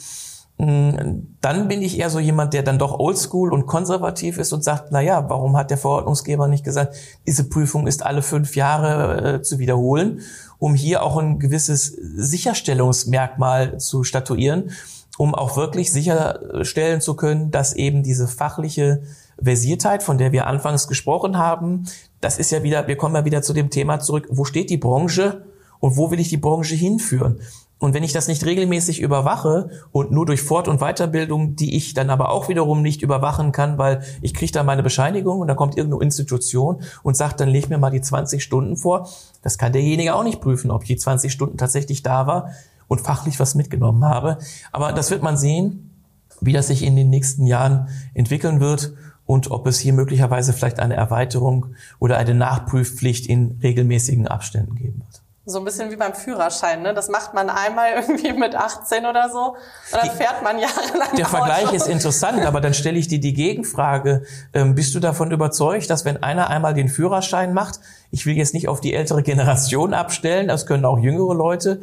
Mm, 0.59 1.23
dann 1.41 1.69
bin 1.69 1.83
ich 1.83 1.99
eher 1.99 2.11
so 2.11 2.19
jemand, 2.19 2.53
der 2.53 2.65
dann 2.65 2.79
doch 2.79 2.99
oldschool 2.99 3.53
und 3.53 3.67
konservativ 3.67 4.39
ist 4.39 4.53
und 4.53 4.65
sagt, 4.65 4.89
na 4.91 5.01
ja, 5.01 5.29
warum 5.31 5.57
hat 5.57 5.71
der 5.71 5.79
Verordnungsgeber 5.79 6.49
nicht 6.49 6.65
gesagt, 6.65 6.97
diese 7.27 7.49
Prüfung 7.49 7.87
ist 7.87 8.05
alle 8.05 8.23
fünf 8.23 8.57
Jahre 8.57 9.35
äh, 9.35 9.43
zu 9.43 9.61
wiederholen, 9.61 10.21
um 10.59 10.75
hier 10.75 11.05
auch 11.05 11.17
ein 11.17 11.39
gewisses 11.39 11.87
Sicherstellungsmerkmal 11.87 13.79
zu 13.79 14.03
statuieren, 14.03 14.73
um 15.17 15.35
auch 15.35 15.57
wirklich 15.57 15.93
sicherstellen 15.93 17.01
zu 17.01 17.15
können, 17.15 17.53
dass 17.53 17.73
eben 17.75 18.03
diese 18.03 18.27
fachliche 18.27 19.03
Versiertheit, 19.41 20.03
von 20.03 20.19
der 20.19 20.33
wir 20.33 20.47
anfangs 20.47 20.89
gesprochen 20.89 21.39
haben, 21.39 21.85
das 22.21 22.39
ist 22.39 22.51
ja 22.51 22.63
wieder, 22.63 22.89
wir 22.89 22.97
kommen 22.97 23.15
ja 23.15 23.25
wieder 23.25 23.43
zu 23.43 23.53
dem 23.53 23.71
Thema 23.71 24.01
zurück, 24.01 24.27
wo 24.31 24.45
steht 24.45 24.71
die 24.71 24.77
Branche 24.77 25.45
und 25.81 25.97
wo 25.97 26.11
will 26.11 26.21
ich 26.21 26.29
die 26.29 26.37
Branche 26.37 26.75
hinführen? 26.75 27.41
Und 27.81 27.95
wenn 27.95 28.03
ich 28.03 28.13
das 28.13 28.27
nicht 28.27 28.45
regelmäßig 28.45 29.01
überwache 29.01 29.71
und 29.93 30.11
nur 30.11 30.27
durch 30.27 30.43
Fort- 30.43 30.67
und 30.67 30.81
Weiterbildung, 30.81 31.55
die 31.55 31.77
ich 31.77 31.95
dann 31.95 32.11
aber 32.11 32.31
auch 32.31 32.49
wiederum 32.49 32.83
nicht 32.83 33.03
überwachen 33.03 33.53
kann, 33.53 33.79
weil 33.79 34.03
ich 34.21 34.35
kriege 34.35 34.51
da 34.51 34.65
meine 34.65 34.83
Bescheinigung 34.83 35.39
und 35.39 35.47
dann 35.47 35.57
kommt 35.57 35.77
irgendeine 35.77 36.03
Institution 36.03 36.83
und 37.05 37.17
sagt, 37.17 37.39
dann 37.39 37.49
leg 37.49 37.69
mir 37.69 37.79
mal 37.79 37.91
die 37.91 38.01
20 38.01 38.43
Stunden 38.43 38.77
vor. 38.77 39.09
Das 39.43 39.59
kann 39.59 39.73
derjenige 39.73 40.15
auch 40.17 40.25
nicht 40.25 40.41
prüfen, 40.41 40.73
ob 40.73 40.83
ich 40.83 40.89
die 40.89 40.97
20 40.97 41.33
Stunden 41.33 41.57
tatsächlich 41.57 42.03
da 42.03 42.27
war 42.27 42.51
und 42.89 43.01
fachlich 43.01 43.39
was 43.39 43.55
mitgenommen 43.55 44.05
habe. 44.05 44.39
Aber 44.73 44.93
das 44.93 45.13
wird 45.13 45.23
man 45.23 45.37
sehen, 45.37 45.91
wie 46.41 46.53
das 46.53 46.67
sich 46.67 46.83
in 46.83 46.97
den 46.97 47.11
nächsten 47.11 47.47
Jahren 47.47 47.89
entwickeln 48.13 48.59
wird 48.59 48.95
und 49.29 49.51
ob 49.51 49.67
es 49.67 49.79
hier 49.79 49.93
möglicherweise 49.93 50.55
vielleicht 50.55 50.81
eine 50.81 50.97
Erweiterung 50.97 51.75
oder 51.99 52.17
eine 52.17 52.33
Nachprüfpflicht 52.33 53.27
in 53.27 53.59
regelmäßigen 53.63 54.27
Abständen 54.27 54.75
geben 54.75 55.03
wird. 55.05 55.23
So 55.45 55.59
ein 55.59 55.67
bisschen 55.67 55.91
wie 55.91 55.97
beim 55.97 56.15
Führerschein, 56.15 56.81
ne? 56.81 56.95
Das 56.95 57.11
macht 57.11 57.35
man 57.35 57.51
einmal 57.51 57.91
irgendwie 57.97 58.33
mit 58.33 58.55
18 58.55 59.05
oder 59.05 59.29
so 59.29 59.57
und 59.93 60.03
dann 60.03 60.11
fährt 60.17 60.43
man 60.43 60.59
jahrelang. 60.59 61.15
Der 61.15 61.27
Vergleich 61.27 61.71
ist 61.75 61.89
interessant, 61.89 62.43
aber 62.47 62.63
dann 62.63 62.73
stelle 62.73 62.99
ich 62.99 63.07
dir 63.07 63.21
die 63.21 63.35
Gegenfrage. 63.35 64.23
Ähm, 64.55 64.75
bist 64.75 64.95
du 64.95 65.01
davon 65.01 65.31
überzeugt, 65.31 65.91
dass 65.91 66.07
wenn 66.07 66.23
einer 66.23 66.49
einmal 66.49 66.73
den 66.73 66.89
Führerschein 66.89 67.53
macht, 67.53 67.81
ich 68.11 68.25
will 68.25 68.35
jetzt 68.35 68.55
nicht 68.55 68.67
auf 68.67 68.81
die 68.81 68.95
ältere 68.95 69.23
Generation 69.23 69.93
abstellen, 69.93 70.49
das 70.49 70.65
können 70.65 70.87
auch 70.87 70.99
jüngere 70.99 71.35
Leute, 71.35 71.83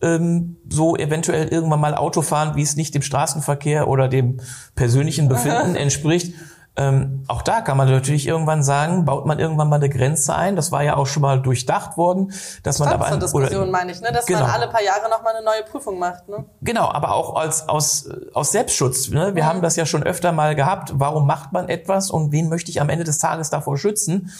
ähm, 0.00 0.56
so 0.70 0.96
eventuell 0.96 1.48
irgendwann 1.48 1.80
mal 1.80 1.94
Auto 1.94 2.22
fahren, 2.22 2.56
wie 2.56 2.62
es 2.62 2.76
nicht 2.76 2.94
dem 2.94 3.02
Straßenverkehr 3.02 3.88
oder 3.88 4.08
dem 4.08 4.40
persönlichen 4.74 5.28
Befinden 5.28 5.76
entspricht, 5.76 6.32
ähm, 6.78 7.24
auch 7.26 7.42
da 7.42 7.60
kann 7.60 7.76
man 7.76 7.90
natürlich 7.90 8.28
irgendwann 8.28 8.62
sagen, 8.62 9.04
baut 9.04 9.26
man 9.26 9.40
irgendwann 9.40 9.68
mal 9.68 9.76
eine 9.76 9.88
Grenze 9.88 10.36
ein. 10.36 10.54
Das 10.54 10.70
war 10.70 10.84
ja 10.84 10.96
auch 10.96 11.06
schon 11.06 11.22
mal 11.22 11.42
durchdacht 11.42 11.96
worden, 11.96 12.32
dass 12.62 12.78
man 12.78 12.88
aber 12.90 13.16
Diskussion 13.16 13.72
meine 13.72 13.90
ich, 13.90 14.00
ne? 14.00 14.12
dass 14.12 14.26
genau. 14.26 14.42
man 14.42 14.50
alle 14.50 14.68
paar 14.68 14.82
Jahre 14.82 15.10
noch 15.10 15.24
mal 15.24 15.34
eine 15.34 15.44
neue 15.44 15.64
Prüfung 15.68 15.98
macht. 15.98 16.28
Ne? 16.28 16.44
Genau, 16.62 16.88
aber 16.88 17.14
auch 17.14 17.34
als 17.34 17.68
aus 17.68 18.08
aus 18.32 18.52
Selbstschutz. 18.52 19.08
Ne? 19.08 19.34
Wir 19.34 19.42
mhm. 19.42 19.48
haben 19.48 19.62
das 19.62 19.74
ja 19.74 19.86
schon 19.86 20.04
öfter 20.04 20.30
mal 20.30 20.54
gehabt. 20.54 20.92
Warum 20.94 21.26
macht 21.26 21.52
man 21.52 21.68
etwas 21.68 22.12
und 22.12 22.30
wen 22.30 22.48
möchte 22.48 22.70
ich 22.70 22.80
am 22.80 22.90
Ende 22.90 23.02
des 23.02 23.18
Tages 23.18 23.50
davor 23.50 23.76
schützen? 23.76 24.30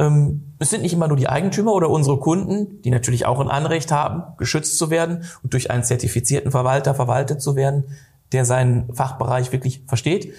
Ähm, 0.00 0.56
es 0.58 0.70
sind 0.70 0.82
nicht 0.82 0.92
immer 0.92 1.06
nur 1.06 1.16
die 1.16 1.28
Eigentümer 1.28 1.72
oder 1.72 1.88
unsere 1.88 2.18
Kunden, 2.18 2.82
die 2.82 2.90
natürlich 2.90 3.26
auch 3.26 3.38
ein 3.38 3.48
Anrecht 3.48 3.92
haben, 3.92 4.24
geschützt 4.38 4.76
zu 4.76 4.90
werden 4.90 5.24
und 5.44 5.52
durch 5.52 5.70
einen 5.70 5.84
zertifizierten 5.84 6.50
Verwalter 6.50 6.96
verwaltet 6.96 7.40
zu 7.40 7.54
werden, 7.54 7.96
der 8.32 8.44
seinen 8.44 8.92
Fachbereich 8.92 9.52
wirklich 9.52 9.84
versteht 9.86 10.34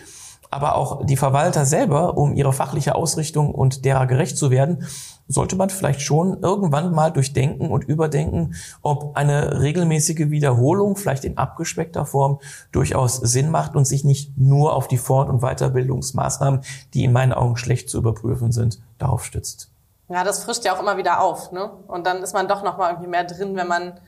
aber 0.49 0.75
auch 0.75 1.05
die 1.05 1.17
Verwalter 1.17 1.65
selber, 1.65 2.17
um 2.17 2.33
ihre 2.33 2.53
fachliche 2.53 2.95
Ausrichtung 2.95 3.53
und 3.53 3.85
derer 3.85 4.07
gerecht 4.07 4.37
zu 4.37 4.49
werden, 4.51 4.85
sollte 5.27 5.55
man 5.55 5.69
vielleicht 5.69 6.01
schon 6.01 6.41
irgendwann 6.41 6.93
mal 6.93 7.11
durchdenken 7.11 7.69
und 7.69 7.83
überdenken, 7.83 8.55
ob 8.81 9.15
eine 9.17 9.61
regelmäßige 9.61 10.29
Wiederholung, 10.29 10.95
vielleicht 10.95 11.25
in 11.25 11.37
abgespeckter 11.37 12.05
Form, 12.05 12.39
durchaus 12.71 13.17
Sinn 13.17 13.51
macht 13.51 13.75
und 13.75 13.85
sich 13.85 14.03
nicht 14.03 14.37
nur 14.37 14.73
auf 14.73 14.87
die 14.87 14.97
Fort- 14.97 15.29
und 15.29 15.41
Weiterbildungsmaßnahmen, 15.41 16.61
die 16.93 17.03
in 17.03 17.11
meinen 17.11 17.33
Augen 17.33 17.57
schlecht 17.57 17.89
zu 17.89 17.97
überprüfen 17.97 18.51
sind, 18.51 18.79
darauf 18.97 19.25
stützt. 19.25 19.69
Ja, 20.09 20.23
das 20.23 20.43
frischt 20.45 20.63
ja 20.63 20.73
auch 20.73 20.79
immer 20.79 20.95
wieder 20.95 21.21
auf, 21.21 21.51
ne? 21.51 21.69
Und 21.87 22.07
dann 22.07 22.23
ist 22.23 22.33
man 22.33 22.47
doch 22.47 22.63
noch 22.63 22.77
mal 22.77 22.91
irgendwie 22.91 23.09
mehr 23.09 23.25
drin, 23.25 23.57
wenn 23.57 23.67
man 23.67 23.99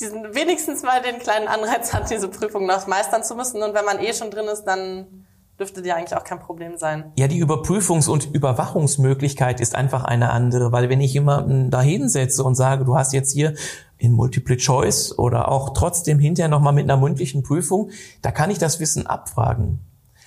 diesen 0.00 0.34
wenigstens 0.34 0.82
mal 0.82 1.02
den 1.02 1.18
kleinen 1.18 1.48
Anreiz 1.48 1.92
hat, 1.92 2.10
diese 2.10 2.28
Prüfung 2.28 2.66
noch 2.66 2.86
meistern 2.86 3.22
zu 3.22 3.34
müssen. 3.34 3.62
Und 3.62 3.74
wenn 3.74 3.84
man 3.84 3.98
eh 3.98 4.12
schon 4.12 4.30
drin 4.30 4.46
ist, 4.46 4.64
dann 4.64 5.25
dürfte 5.58 5.82
dir 5.82 5.96
eigentlich 5.96 6.16
auch 6.16 6.24
kein 6.24 6.38
Problem 6.38 6.76
sein. 6.76 7.12
Ja, 7.16 7.28
die 7.28 7.42
Überprüfungs- 7.42 8.08
und 8.08 8.32
Überwachungsmöglichkeit 8.34 9.60
ist 9.60 9.74
einfach 9.74 10.04
eine 10.04 10.30
andere, 10.30 10.72
weil 10.72 10.88
wenn 10.90 11.00
ich 11.00 11.14
jemanden 11.14 11.70
da 11.70 11.80
hinsetze 11.80 12.44
und 12.44 12.54
sage, 12.54 12.84
du 12.84 12.96
hast 12.96 13.12
jetzt 13.12 13.32
hier 13.32 13.54
in 13.98 14.12
Multiple 14.12 14.56
Choice 14.56 15.18
oder 15.18 15.50
auch 15.50 15.70
trotzdem 15.72 16.18
hinterher 16.18 16.50
nochmal 16.50 16.74
mit 16.74 16.84
einer 16.84 17.00
mündlichen 17.00 17.42
Prüfung, 17.42 17.90
da 18.20 18.30
kann 18.30 18.50
ich 18.50 18.58
das 18.58 18.80
Wissen 18.80 19.06
abfragen. 19.06 19.78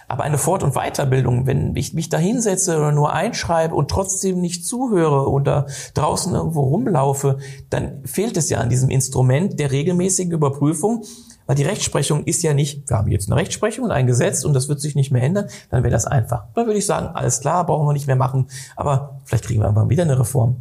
Aber 0.07 0.23
eine 0.23 0.39
Fort- 0.39 0.63
und 0.63 0.73
Weiterbildung, 0.73 1.45
wenn 1.45 1.75
ich 1.75 1.93
mich 1.93 2.09
da 2.09 2.17
hinsetze 2.17 2.75
oder 2.77 2.91
nur 2.91 3.13
einschreibe 3.13 3.75
und 3.75 3.91
trotzdem 3.91 4.41
nicht 4.41 4.65
zuhöre 4.65 5.29
oder 5.29 5.67
draußen 5.93 6.33
irgendwo 6.33 6.61
rumlaufe, 6.61 7.37
dann 7.69 8.03
fehlt 8.05 8.35
es 8.35 8.49
ja 8.49 8.57
an 8.57 8.69
diesem 8.69 8.89
Instrument 8.89 9.59
der 9.59 9.71
regelmäßigen 9.71 10.33
Überprüfung, 10.33 11.03
weil 11.49 11.55
die 11.55 11.63
Rechtsprechung 11.63 12.25
ist 12.25 12.43
ja 12.43 12.53
nicht, 12.53 12.87
wir 12.91 12.97
haben 12.97 13.09
jetzt 13.09 13.27
eine 13.27 13.35
Rechtsprechung 13.35 13.85
und 13.85 13.89
ein 13.89 14.05
Gesetz 14.05 14.43
und 14.43 14.53
das 14.53 14.69
wird 14.69 14.79
sich 14.79 14.93
nicht 14.93 15.09
mehr 15.09 15.23
ändern, 15.23 15.47
dann 15.71 15.81
wäre 15.81 15.91
das 15.91 16.05
einfach. 16.05 16.43
Dann 16.53 16.67
würde 16.67 16.77
ich 16.77 16.85
sagen, 16.85 17.07
alles 17.07 17.39
klar, 17.39 17.65
brauchen 17.65 17.87
wir 17.87 17.93
nicht 17.93 18.05
mehr 18.05 18.15
machen, 18.15 18.51
aber 18.75 19.19
vielleicht 19.23 19.45
kriegen 19.45 19.59
wir 19.59 19.67
einfach 19.67 19.89
wieder 19.89 20.03
eine 20.03 20.19
Reform. 20.19 20.57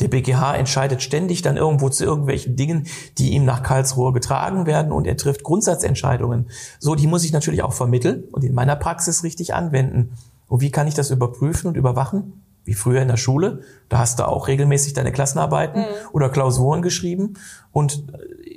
Der 0.00 0.08
BGH 0.08 0.56
entscheidet 0.56 1.02
ständig 1.02 1.42
dann 1.42 1.58
irgendwo 1.58 1.90
zu 1.90 2.06
irgendwelchen 2.06 2.56
Dingen, 2.56 2.86
die 3.18 3.32
ihm 3.32 3.44
nach 3.44 3.62
Karlsruhe 3.62 4.14
getragen 4.14 4.64
werden 4.64 4.90
und 4.90 5.06
er 5.06 5.18
trifft 5.18 5.42
Grundsatzentscheidungen. 5.42 6.48
So, 6.78 6.94
die 6.94 7.08
muss 7.08 7.24
ich 7.24 7.34
natürlich 7.34 7.62
auch 7.62 7.74
vermitteln 7.74 8.24
und 8.32 8.42
in 8.42 8.54
meiner 8.54 8.76
Praxis 8.76 9.24
richtig 9.24 9.52
anwenden. 9.52 10.14
Und 10.48 10.62
wie 10.62 10.70
kann 10.70 10.88
ich 10.88 10.94
das 10.94 11.10
überprüfen 11.10 11.68
und 11.68 11.76
überwachen? 11.76 12.42
Wie 12.64 12.74
früher 12.74 13.02
in 13.02 13.08
der 13.08 13.18
Schule. 13.18 13.60
Da 13.90 13.98
hast 13.98 14.18
du 14.18 14.26
auch 14.26 14.48
regelmäßig 14.48 14.94
deine 14.94 15.12
Klassenarbeiten 15.12 15.82
mhm. 15.82 15.86
oder 16.12 16.30
Klausuren 16.30 16.80
geschrieben. 16.80 17.34
Und 17.70 18.04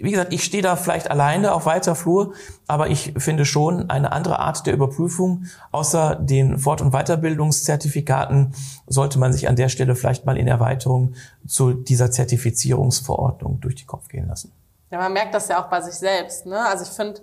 wie 0.02 0.12
gesagt, 0.12 0.34
ich 0.34 0.44
stehe 0.44 0.64
da 0.64 0.76
vielleicht 0.76 1.12
alleine 1.12 1.54
auf 1.54 1.66
weiter 1.66 1.96
Flur, 1.96 2.34
aber 2.68 2.88
ich 2.90 3.14
finde 3.18 3.46
schon 3.46 3.90
eine 3.90 4.12
andere 4.12 4.40
Art 4.40 4.66
der 4.66 4.74
Überprüfung. 4.74 5.46
Außer 5.72 6.16
den 6.16 6.58
Fort- 6.58 6.82
und 6.82 6.92
Weiterbildungszertifikaten 6.92 8.54
sollte 8.88 9.20
man 9.20 9.34
sich 9.34 9.48
an 9.48 9.56
der 9.56 9.70
Stelle 9.70 9.96
vielleicht 9.96 10.26
mal 10.26 10.38
in 10.38 10.48
Erweiterung 10.48 11.16
zu 11.48 11.74
dieser 11.74 12.12
Zertifizierungsverordnung 12.12 13.60
durch 13.62 13.76
die 13.76 13.86
Kopf 13.86 14.08
gehen 14.08 14.28
lassen. 14.28 14.52
Ja, 14.92 15.00
man 15.00 15.14
merkt 15.14 15.34
das 15.34 15.48
ja 15.48 15.64
auch 15.64 15.70
bei 15.70 15.82
sich 15.82 15.96
selbst. 15.96 16.46
Ne? 16.46 16.60
Also 16.60 16.84
ich 16.84 16.90
finde, 16.90 17.22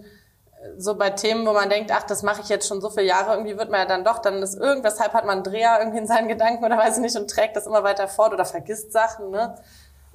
so 0.79 0.95
bei 0.95 1.11
Themen, 1.11 1.47
wo 1.47 1.53
man 1.53 1.69
denkt, 1.69 1.91
ach, 1.93 2.05
das 2.05 2.23
mache 2.23 2.41
ich 2.43 2.49
jetzt 2.49 2.69
schon 2.69 2.81
so 2.81 2.91
viele 2.91 3.07
Jahre, 3.07 3.33
irgendwie 3.33 3.57
wird 3.59 3.71
man 3.71 3.81
ja 3.81 3.87
dann 3.87 4.05
doch, 4.05 4.19
dann 4.19 4.43
ist 4.43 4.55
irgendweshalb 4.55 5.13
hat 5.13 5.25
man 5.27 5.37
einen 5.37 5.45
Dreher 5.45 5.79
irgendwie 5.81 5.99
in 5.99 6.07
seinen 6.07 6.29
Gedanken 6.29 6.65
oder 6.65 6.77
weiß 6.79 6.97
ich 6.97 7.03
nicht 7.03 7.17
und 7.17 7.29
trägt 7.31 7.57
das 7.57 7.67
immer 7.67 7.83
weiter 7.83 8.09
fort 8.09 8.33
oder 8.33 8.45
vergisst 8.45 8.93
Sachen. 8.93 9.31
Ne? 9.31 9.57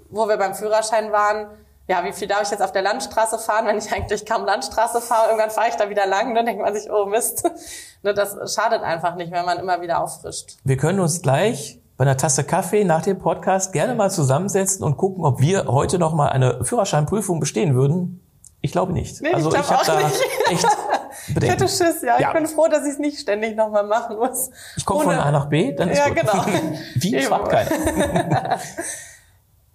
Wo 0.10 0.28
wir 0.28 0.38
beim 0.38 0.56
Führerschein 0.56 1.12
waren, 1.12 1.50
ja, 1.88 2.04
wie 2.04 2.12
viel 2.12 2.28
darf 2.28 2.44
ich 2.44 2.52
jetzt 2.52 2.62
auf 2.62 2.74
der 2.74 2.82
Landstraße 2.82 3.40
fahren, 3.40 3.66
wenn 3.66 3.78
ich 3.78 3.92
eigentlich 3.94 4.26
kaum 4.26 4.46
Landstraße 4.46 5.02
fahre? 5.02 5.28
Irgendwann 5.28 5.52
fahre 5.52 5.70
ich 5.70 5.76
da 5.76 5.90
wieder 5.90 6.06
lang, 6.06 6.36
dann 6.36 6.46
denkt 6.46 6.62
man 6.62 6.74
sich, 6.74 6.92
oh 6.92 7.06
Mist. 7.06 7.50
Ne, 8.04 8.14
das 8.14 8.54
schadet 8.54 8.84
einfach 8.84 9.16
nicht, 9.16 9.32
wenn 9.32 9.44
man 9.44 9.58
immer 9.58 9.82
wieder 9.82 10.00
auffrischt. 10.00 10.58
Wir 10.64 10.78
können 10.78 11.00
uns 11.00 11.24
gleich 11.24 11.82
bei 11.98 12.04
einer 12.04 12.16
Tasse 12.16 12.44
Kaffee 12.44 12.84
nach 12.84 13.02
dem 13.02 13.18
Podcast 13.18 13.74
gerne 13.74 13.96
mal 13.96 14.12
zusammensetzen 14.12 14.86
und 14.86 14.98
gucken, 14.98 15.26
ob 15.26 15.42
wir 15.42 15.66
heute 15.66 15.98
noch 15.98 16.14
mal 16.14 16.30
eine 16.30 16.64
Führerscheinprüfung 16.64 17.40
bestehen 17.40 17.74
würden. 17.74 18.22
Ich 18.62 18.72
glaube 18.72 18.94
nicht. 18.94 19.20
Nee, 19.24 19.34
also 19.34 19.50
ich, 19.52 19.60
ich 19.60 19.70
habe 19.72 19.84
da 19.84 19.96
nicht. 19.98 20.22
echt 20.52 20.68
Bedenken. 21.34 21.44
Ich 21.44 21.52
hätte 21.52 21.68
Schiss, 21.68 22.04
ja. 22.04 22.20
ja. 22.20 22.28
Ich 22.28 22.34
bin 22.34 22.46
froh, 22.46 22.68
dass 22.68 22.86
ich 22.86 22.94
es 22.94 23.00
nicht 23.00 23.20
ständig 23.20 23.56
nochmal 23.56 23.86
machen 23.86 24.18
muss. 24.18 24.52
Ich 24.76 24.86
komme 24.86 25.06
von 25.06 25.16
A 25.16 25.32
nach 25.32 25.48
B, 25.48 25.74
dann 25.74 25.90
ist 25.90 25.98
ja, 25.98 26.10
gut. 26.10 26.18
genau. 26.18 26.34
Wie 26.96 27.20
fragt 27.22 27.50
keiner. 27.50 28.60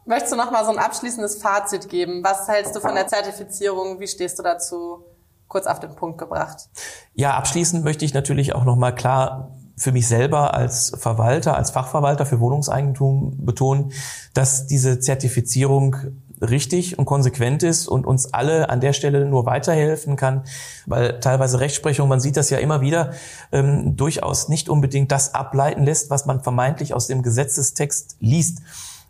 Möchtest 0.04 0.32
du 0.32 0.36
noch 0.36 0.50
mal 0.50 0.64
so 0.64 0.72
ein 0.72 0.78
abschließendes 0.78 1.40
Fazit 1.40 1.88
geben? 1.88 2.24
Was 2.24 2.48
hältst 2.48 2.74
du 2.74 2.80
von 2.80 2.94
der 2.94 3.06
Zertifizierung? 3.06 4.00
Wie 4.00 4.08
stehst 4.08 4.38
du 4.38 4.42
dazu? 4.42 5.04
Kurz 5.46 5.66
auf 5.66 5.80
den 5.80 5.94
Punkt 5.94 6.18
gebracht. 6.18 6.68
Ja, 7.14 7.34
abschließend 7.36 7.84
möchte 7.84 8.04
ich 8.04 8.14
natürlich 8.14 8.54
auch 8.54 8.64
noch 8.64 8.76
mal 8.76 8.92
klar 8.92 9.52
für 9.76 9.92
mich 9.92 10.08
selber 10.08 10.54
als 10.54 10.92
Verwalter, 10.98 11.56
als 11.56 11.70
Fachverwalter 11.70 12.26
für 12.26 12.40
Wohnungseigentum 12.40 13.44
betonen, 13.44 13.92
dass 14.34 14.66
diese 14.66 15.00
Zertifizierung 15.00 15.96
richtig 16.40 16.98
und 16.98 17.04
konsequent 17.04 17.62
ist 17.62 17.86
und 17.86 18.06
uns 18.06 18.34
alle 18.34 18.68
an 18.68 18.80
der 18.80 18.92
Stelle 18.92 19.24
nur 19.26 19.46
weiterhelfen 19.46 20.16
kann, 20.16 20.42
weil 20.86 21.20
teilweise 21.20 21.60
Rechtsprechung, 21.60 22.08
man 22.08 22.20
sieht 22.20 22.36
das 22.36 22.50
ja 22.50 22.58
immer 22.58 22.80
wieder, 22.80 23.12
ähm, 23.52 23.96
durchaus 23.96 24.48
nicht 24.48 24.68
unbedingt 24.68 25.12
das 25.12 25.34
ableiten 25.34 25.84
lässt, 25.84 26.10
was 26.10 26.26
man 26.26 26.42
vermeintlich 26.42 26.94
aus 26.94 27.06
dem 27.06 27.22
Gesetzestext 27.22 28.16
liest. 28.18 28.62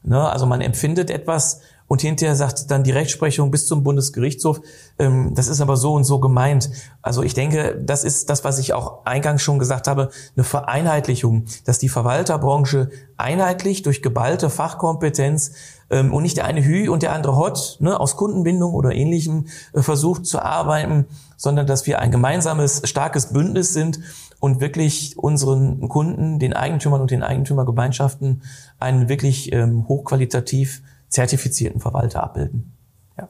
Ne? 0.03 0.29
Also 0.29 0.47
man 0.47 0.61
empfindet 0.61 1.11
etwas 1.11 1.61
und 1.87 2.01
hinterher 2.01 2.35
sagt 2.37 2.71
dann 2.71 2.85
die 2.85 2.91
Rechtsprechung 2.91 3.51
bis 3.51 3.67
zum 3.67 3.85
Bundesgerichtshof, 3.85 4.63
ähm, 4.99 5.35
das 5.35 5.49
ist 5.49 5.61
aber 5.61 5.77
so 5.77 5.93
und 5.93 6.05
so 6.05 6.21
gemeint. 6.21 6.71
Also 7.03 7.23
ich 7.23 7.35
denke, 7.35 7.79
das 7.85 8.03
ist 8.03 8.31
das, 8.31 8.45
was 8.45 8.59
ich 8.59 8.73
auch 8.73 9.05
eingangs 9.05 9.43
schon 9.43 9.59
gesagt 9.59 9.89
habe, 9.89 10.09
eine 10.35 10.45
Vereinheitlichung, 10.45 11.45
dass 11.67 11.79
die 11.79 11.91
Verwalterbranche 11.91 12.89
einheitlich 13.19 13.83
durch 13.83 14.01
geballte 14.01 14.49
Fachkompetenz 14.49 15.53
ähm, 15.91 16.15
und 16.15 16.23
nicht 16.23 16.39
der 16.39 16.47
eine 16.47 16.65
Hü 16.65 16.89
und 16.89 17.03
der 17.03 17.13
andere 17.13 17.37
Hot 17.37 17.77
ne, 17.81 18.01
aus 18.01 18.17
Kundenbindung 18.17 18.73
oder 18.73 18.93
ähnlichem 18.93 19.49
äh, 19.75 19.83
versucht 19.83 20.25
zu 20.25 20.41
arbeiten, 20.41 21.05
sondern 21.37 21.67
dass 21.67 21.87
wir 21.87 21.99
ein 21.99 22.11
gemeinsames, 22.11 22.81
starkes 22.85 23.35
Bündnis 23.35 23.75
sind 23.75 24.01
und 24.43 24.61
wirklich 24.61 25.17
unseren 25.17 25.89
Kunden, 25.89 26.39
den 26.41 26.53
Eigentümern 26.53 27.01
und 27.01 27.13
den 27.13 27.23
Eigentümergemeinschaften 27.23 28.43
einen 28.81 29.09
wirklich 29.09 29.53
ähm, 29.53 29.87
hochqualitativ 29.87 30.83
zertifizierten 31.09 31.81
Verwalter 31.81 32.25
abbilden. 32.25 32.77
Ja. 33.17 33.29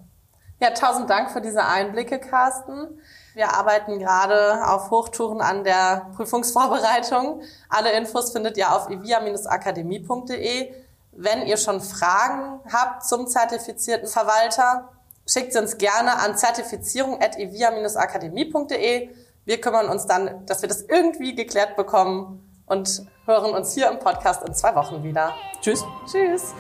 ja, 0.59 0.71
tausend 0.71 1.11
Dank 1.11 1.31
für 1.31 1.43
diese 1.43 1.67
Einblicke, 1.67 2.19
Carsten. 2.19 2.99
Wir 3.35 3.55
arbeiten 3.55 3.99
gerade 3.99 4.67
auf 4.67 4.91
Hochtouren 4.91 5.43
an 5.43 5.65
der 5.65 6.07
Prüfungsvorbereitung. 6.17 7.43
Alle 7.69 7.93
Infos 7.93 8.33
findet 8.33 8.57
ihr 8.57 8.75
auf 8.75 8.89
ivia-akademie.de. 8.89 10.73
Wenn 11.13 11.47
ihr 11.47 11.59
schon 11.59 11.83
Fragen 11.83 12.61
habt 12.73 13.05
zum 13.05 13.27
zertifizierten 13.27 14.09
Verwalter, 14.09 14.89
schickt 15.27 15.53
sie 15.53 15.59
uns 15.59 15.77
gerne 15.77 16.21
an 16.21 16.39
zertifizierung.ivia-akademie.de. 16.39 19.11
Wir 19.45 19.61
kümmern 19.61 19.89
uns 19.89 20.07
dann, 20.07 20.47
dass 20.47 20.63
wir 20.63 20.69
das 20.69 20.83
irgendwie 20.83 21.35
geklärt 21.35 21.77
bekommen 21.77 22.49
und 22.67 23.03
hören 23.27 23.55
uns 23.55 23.75
hier 23.75 23.91
im 23.91 23.99
Podcast 23.99 24.47
in 24.47 24.55
zwei 24.55 24.75
Wochen 24.77 25.03
wieder. 25.03 25.35
Tschüss. 25.61 25.85
Tschüss. 26.07 26.55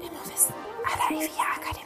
Immer 0.00 0.24
Wissen, 0.24 0.54
Akademie. 0.84 1.85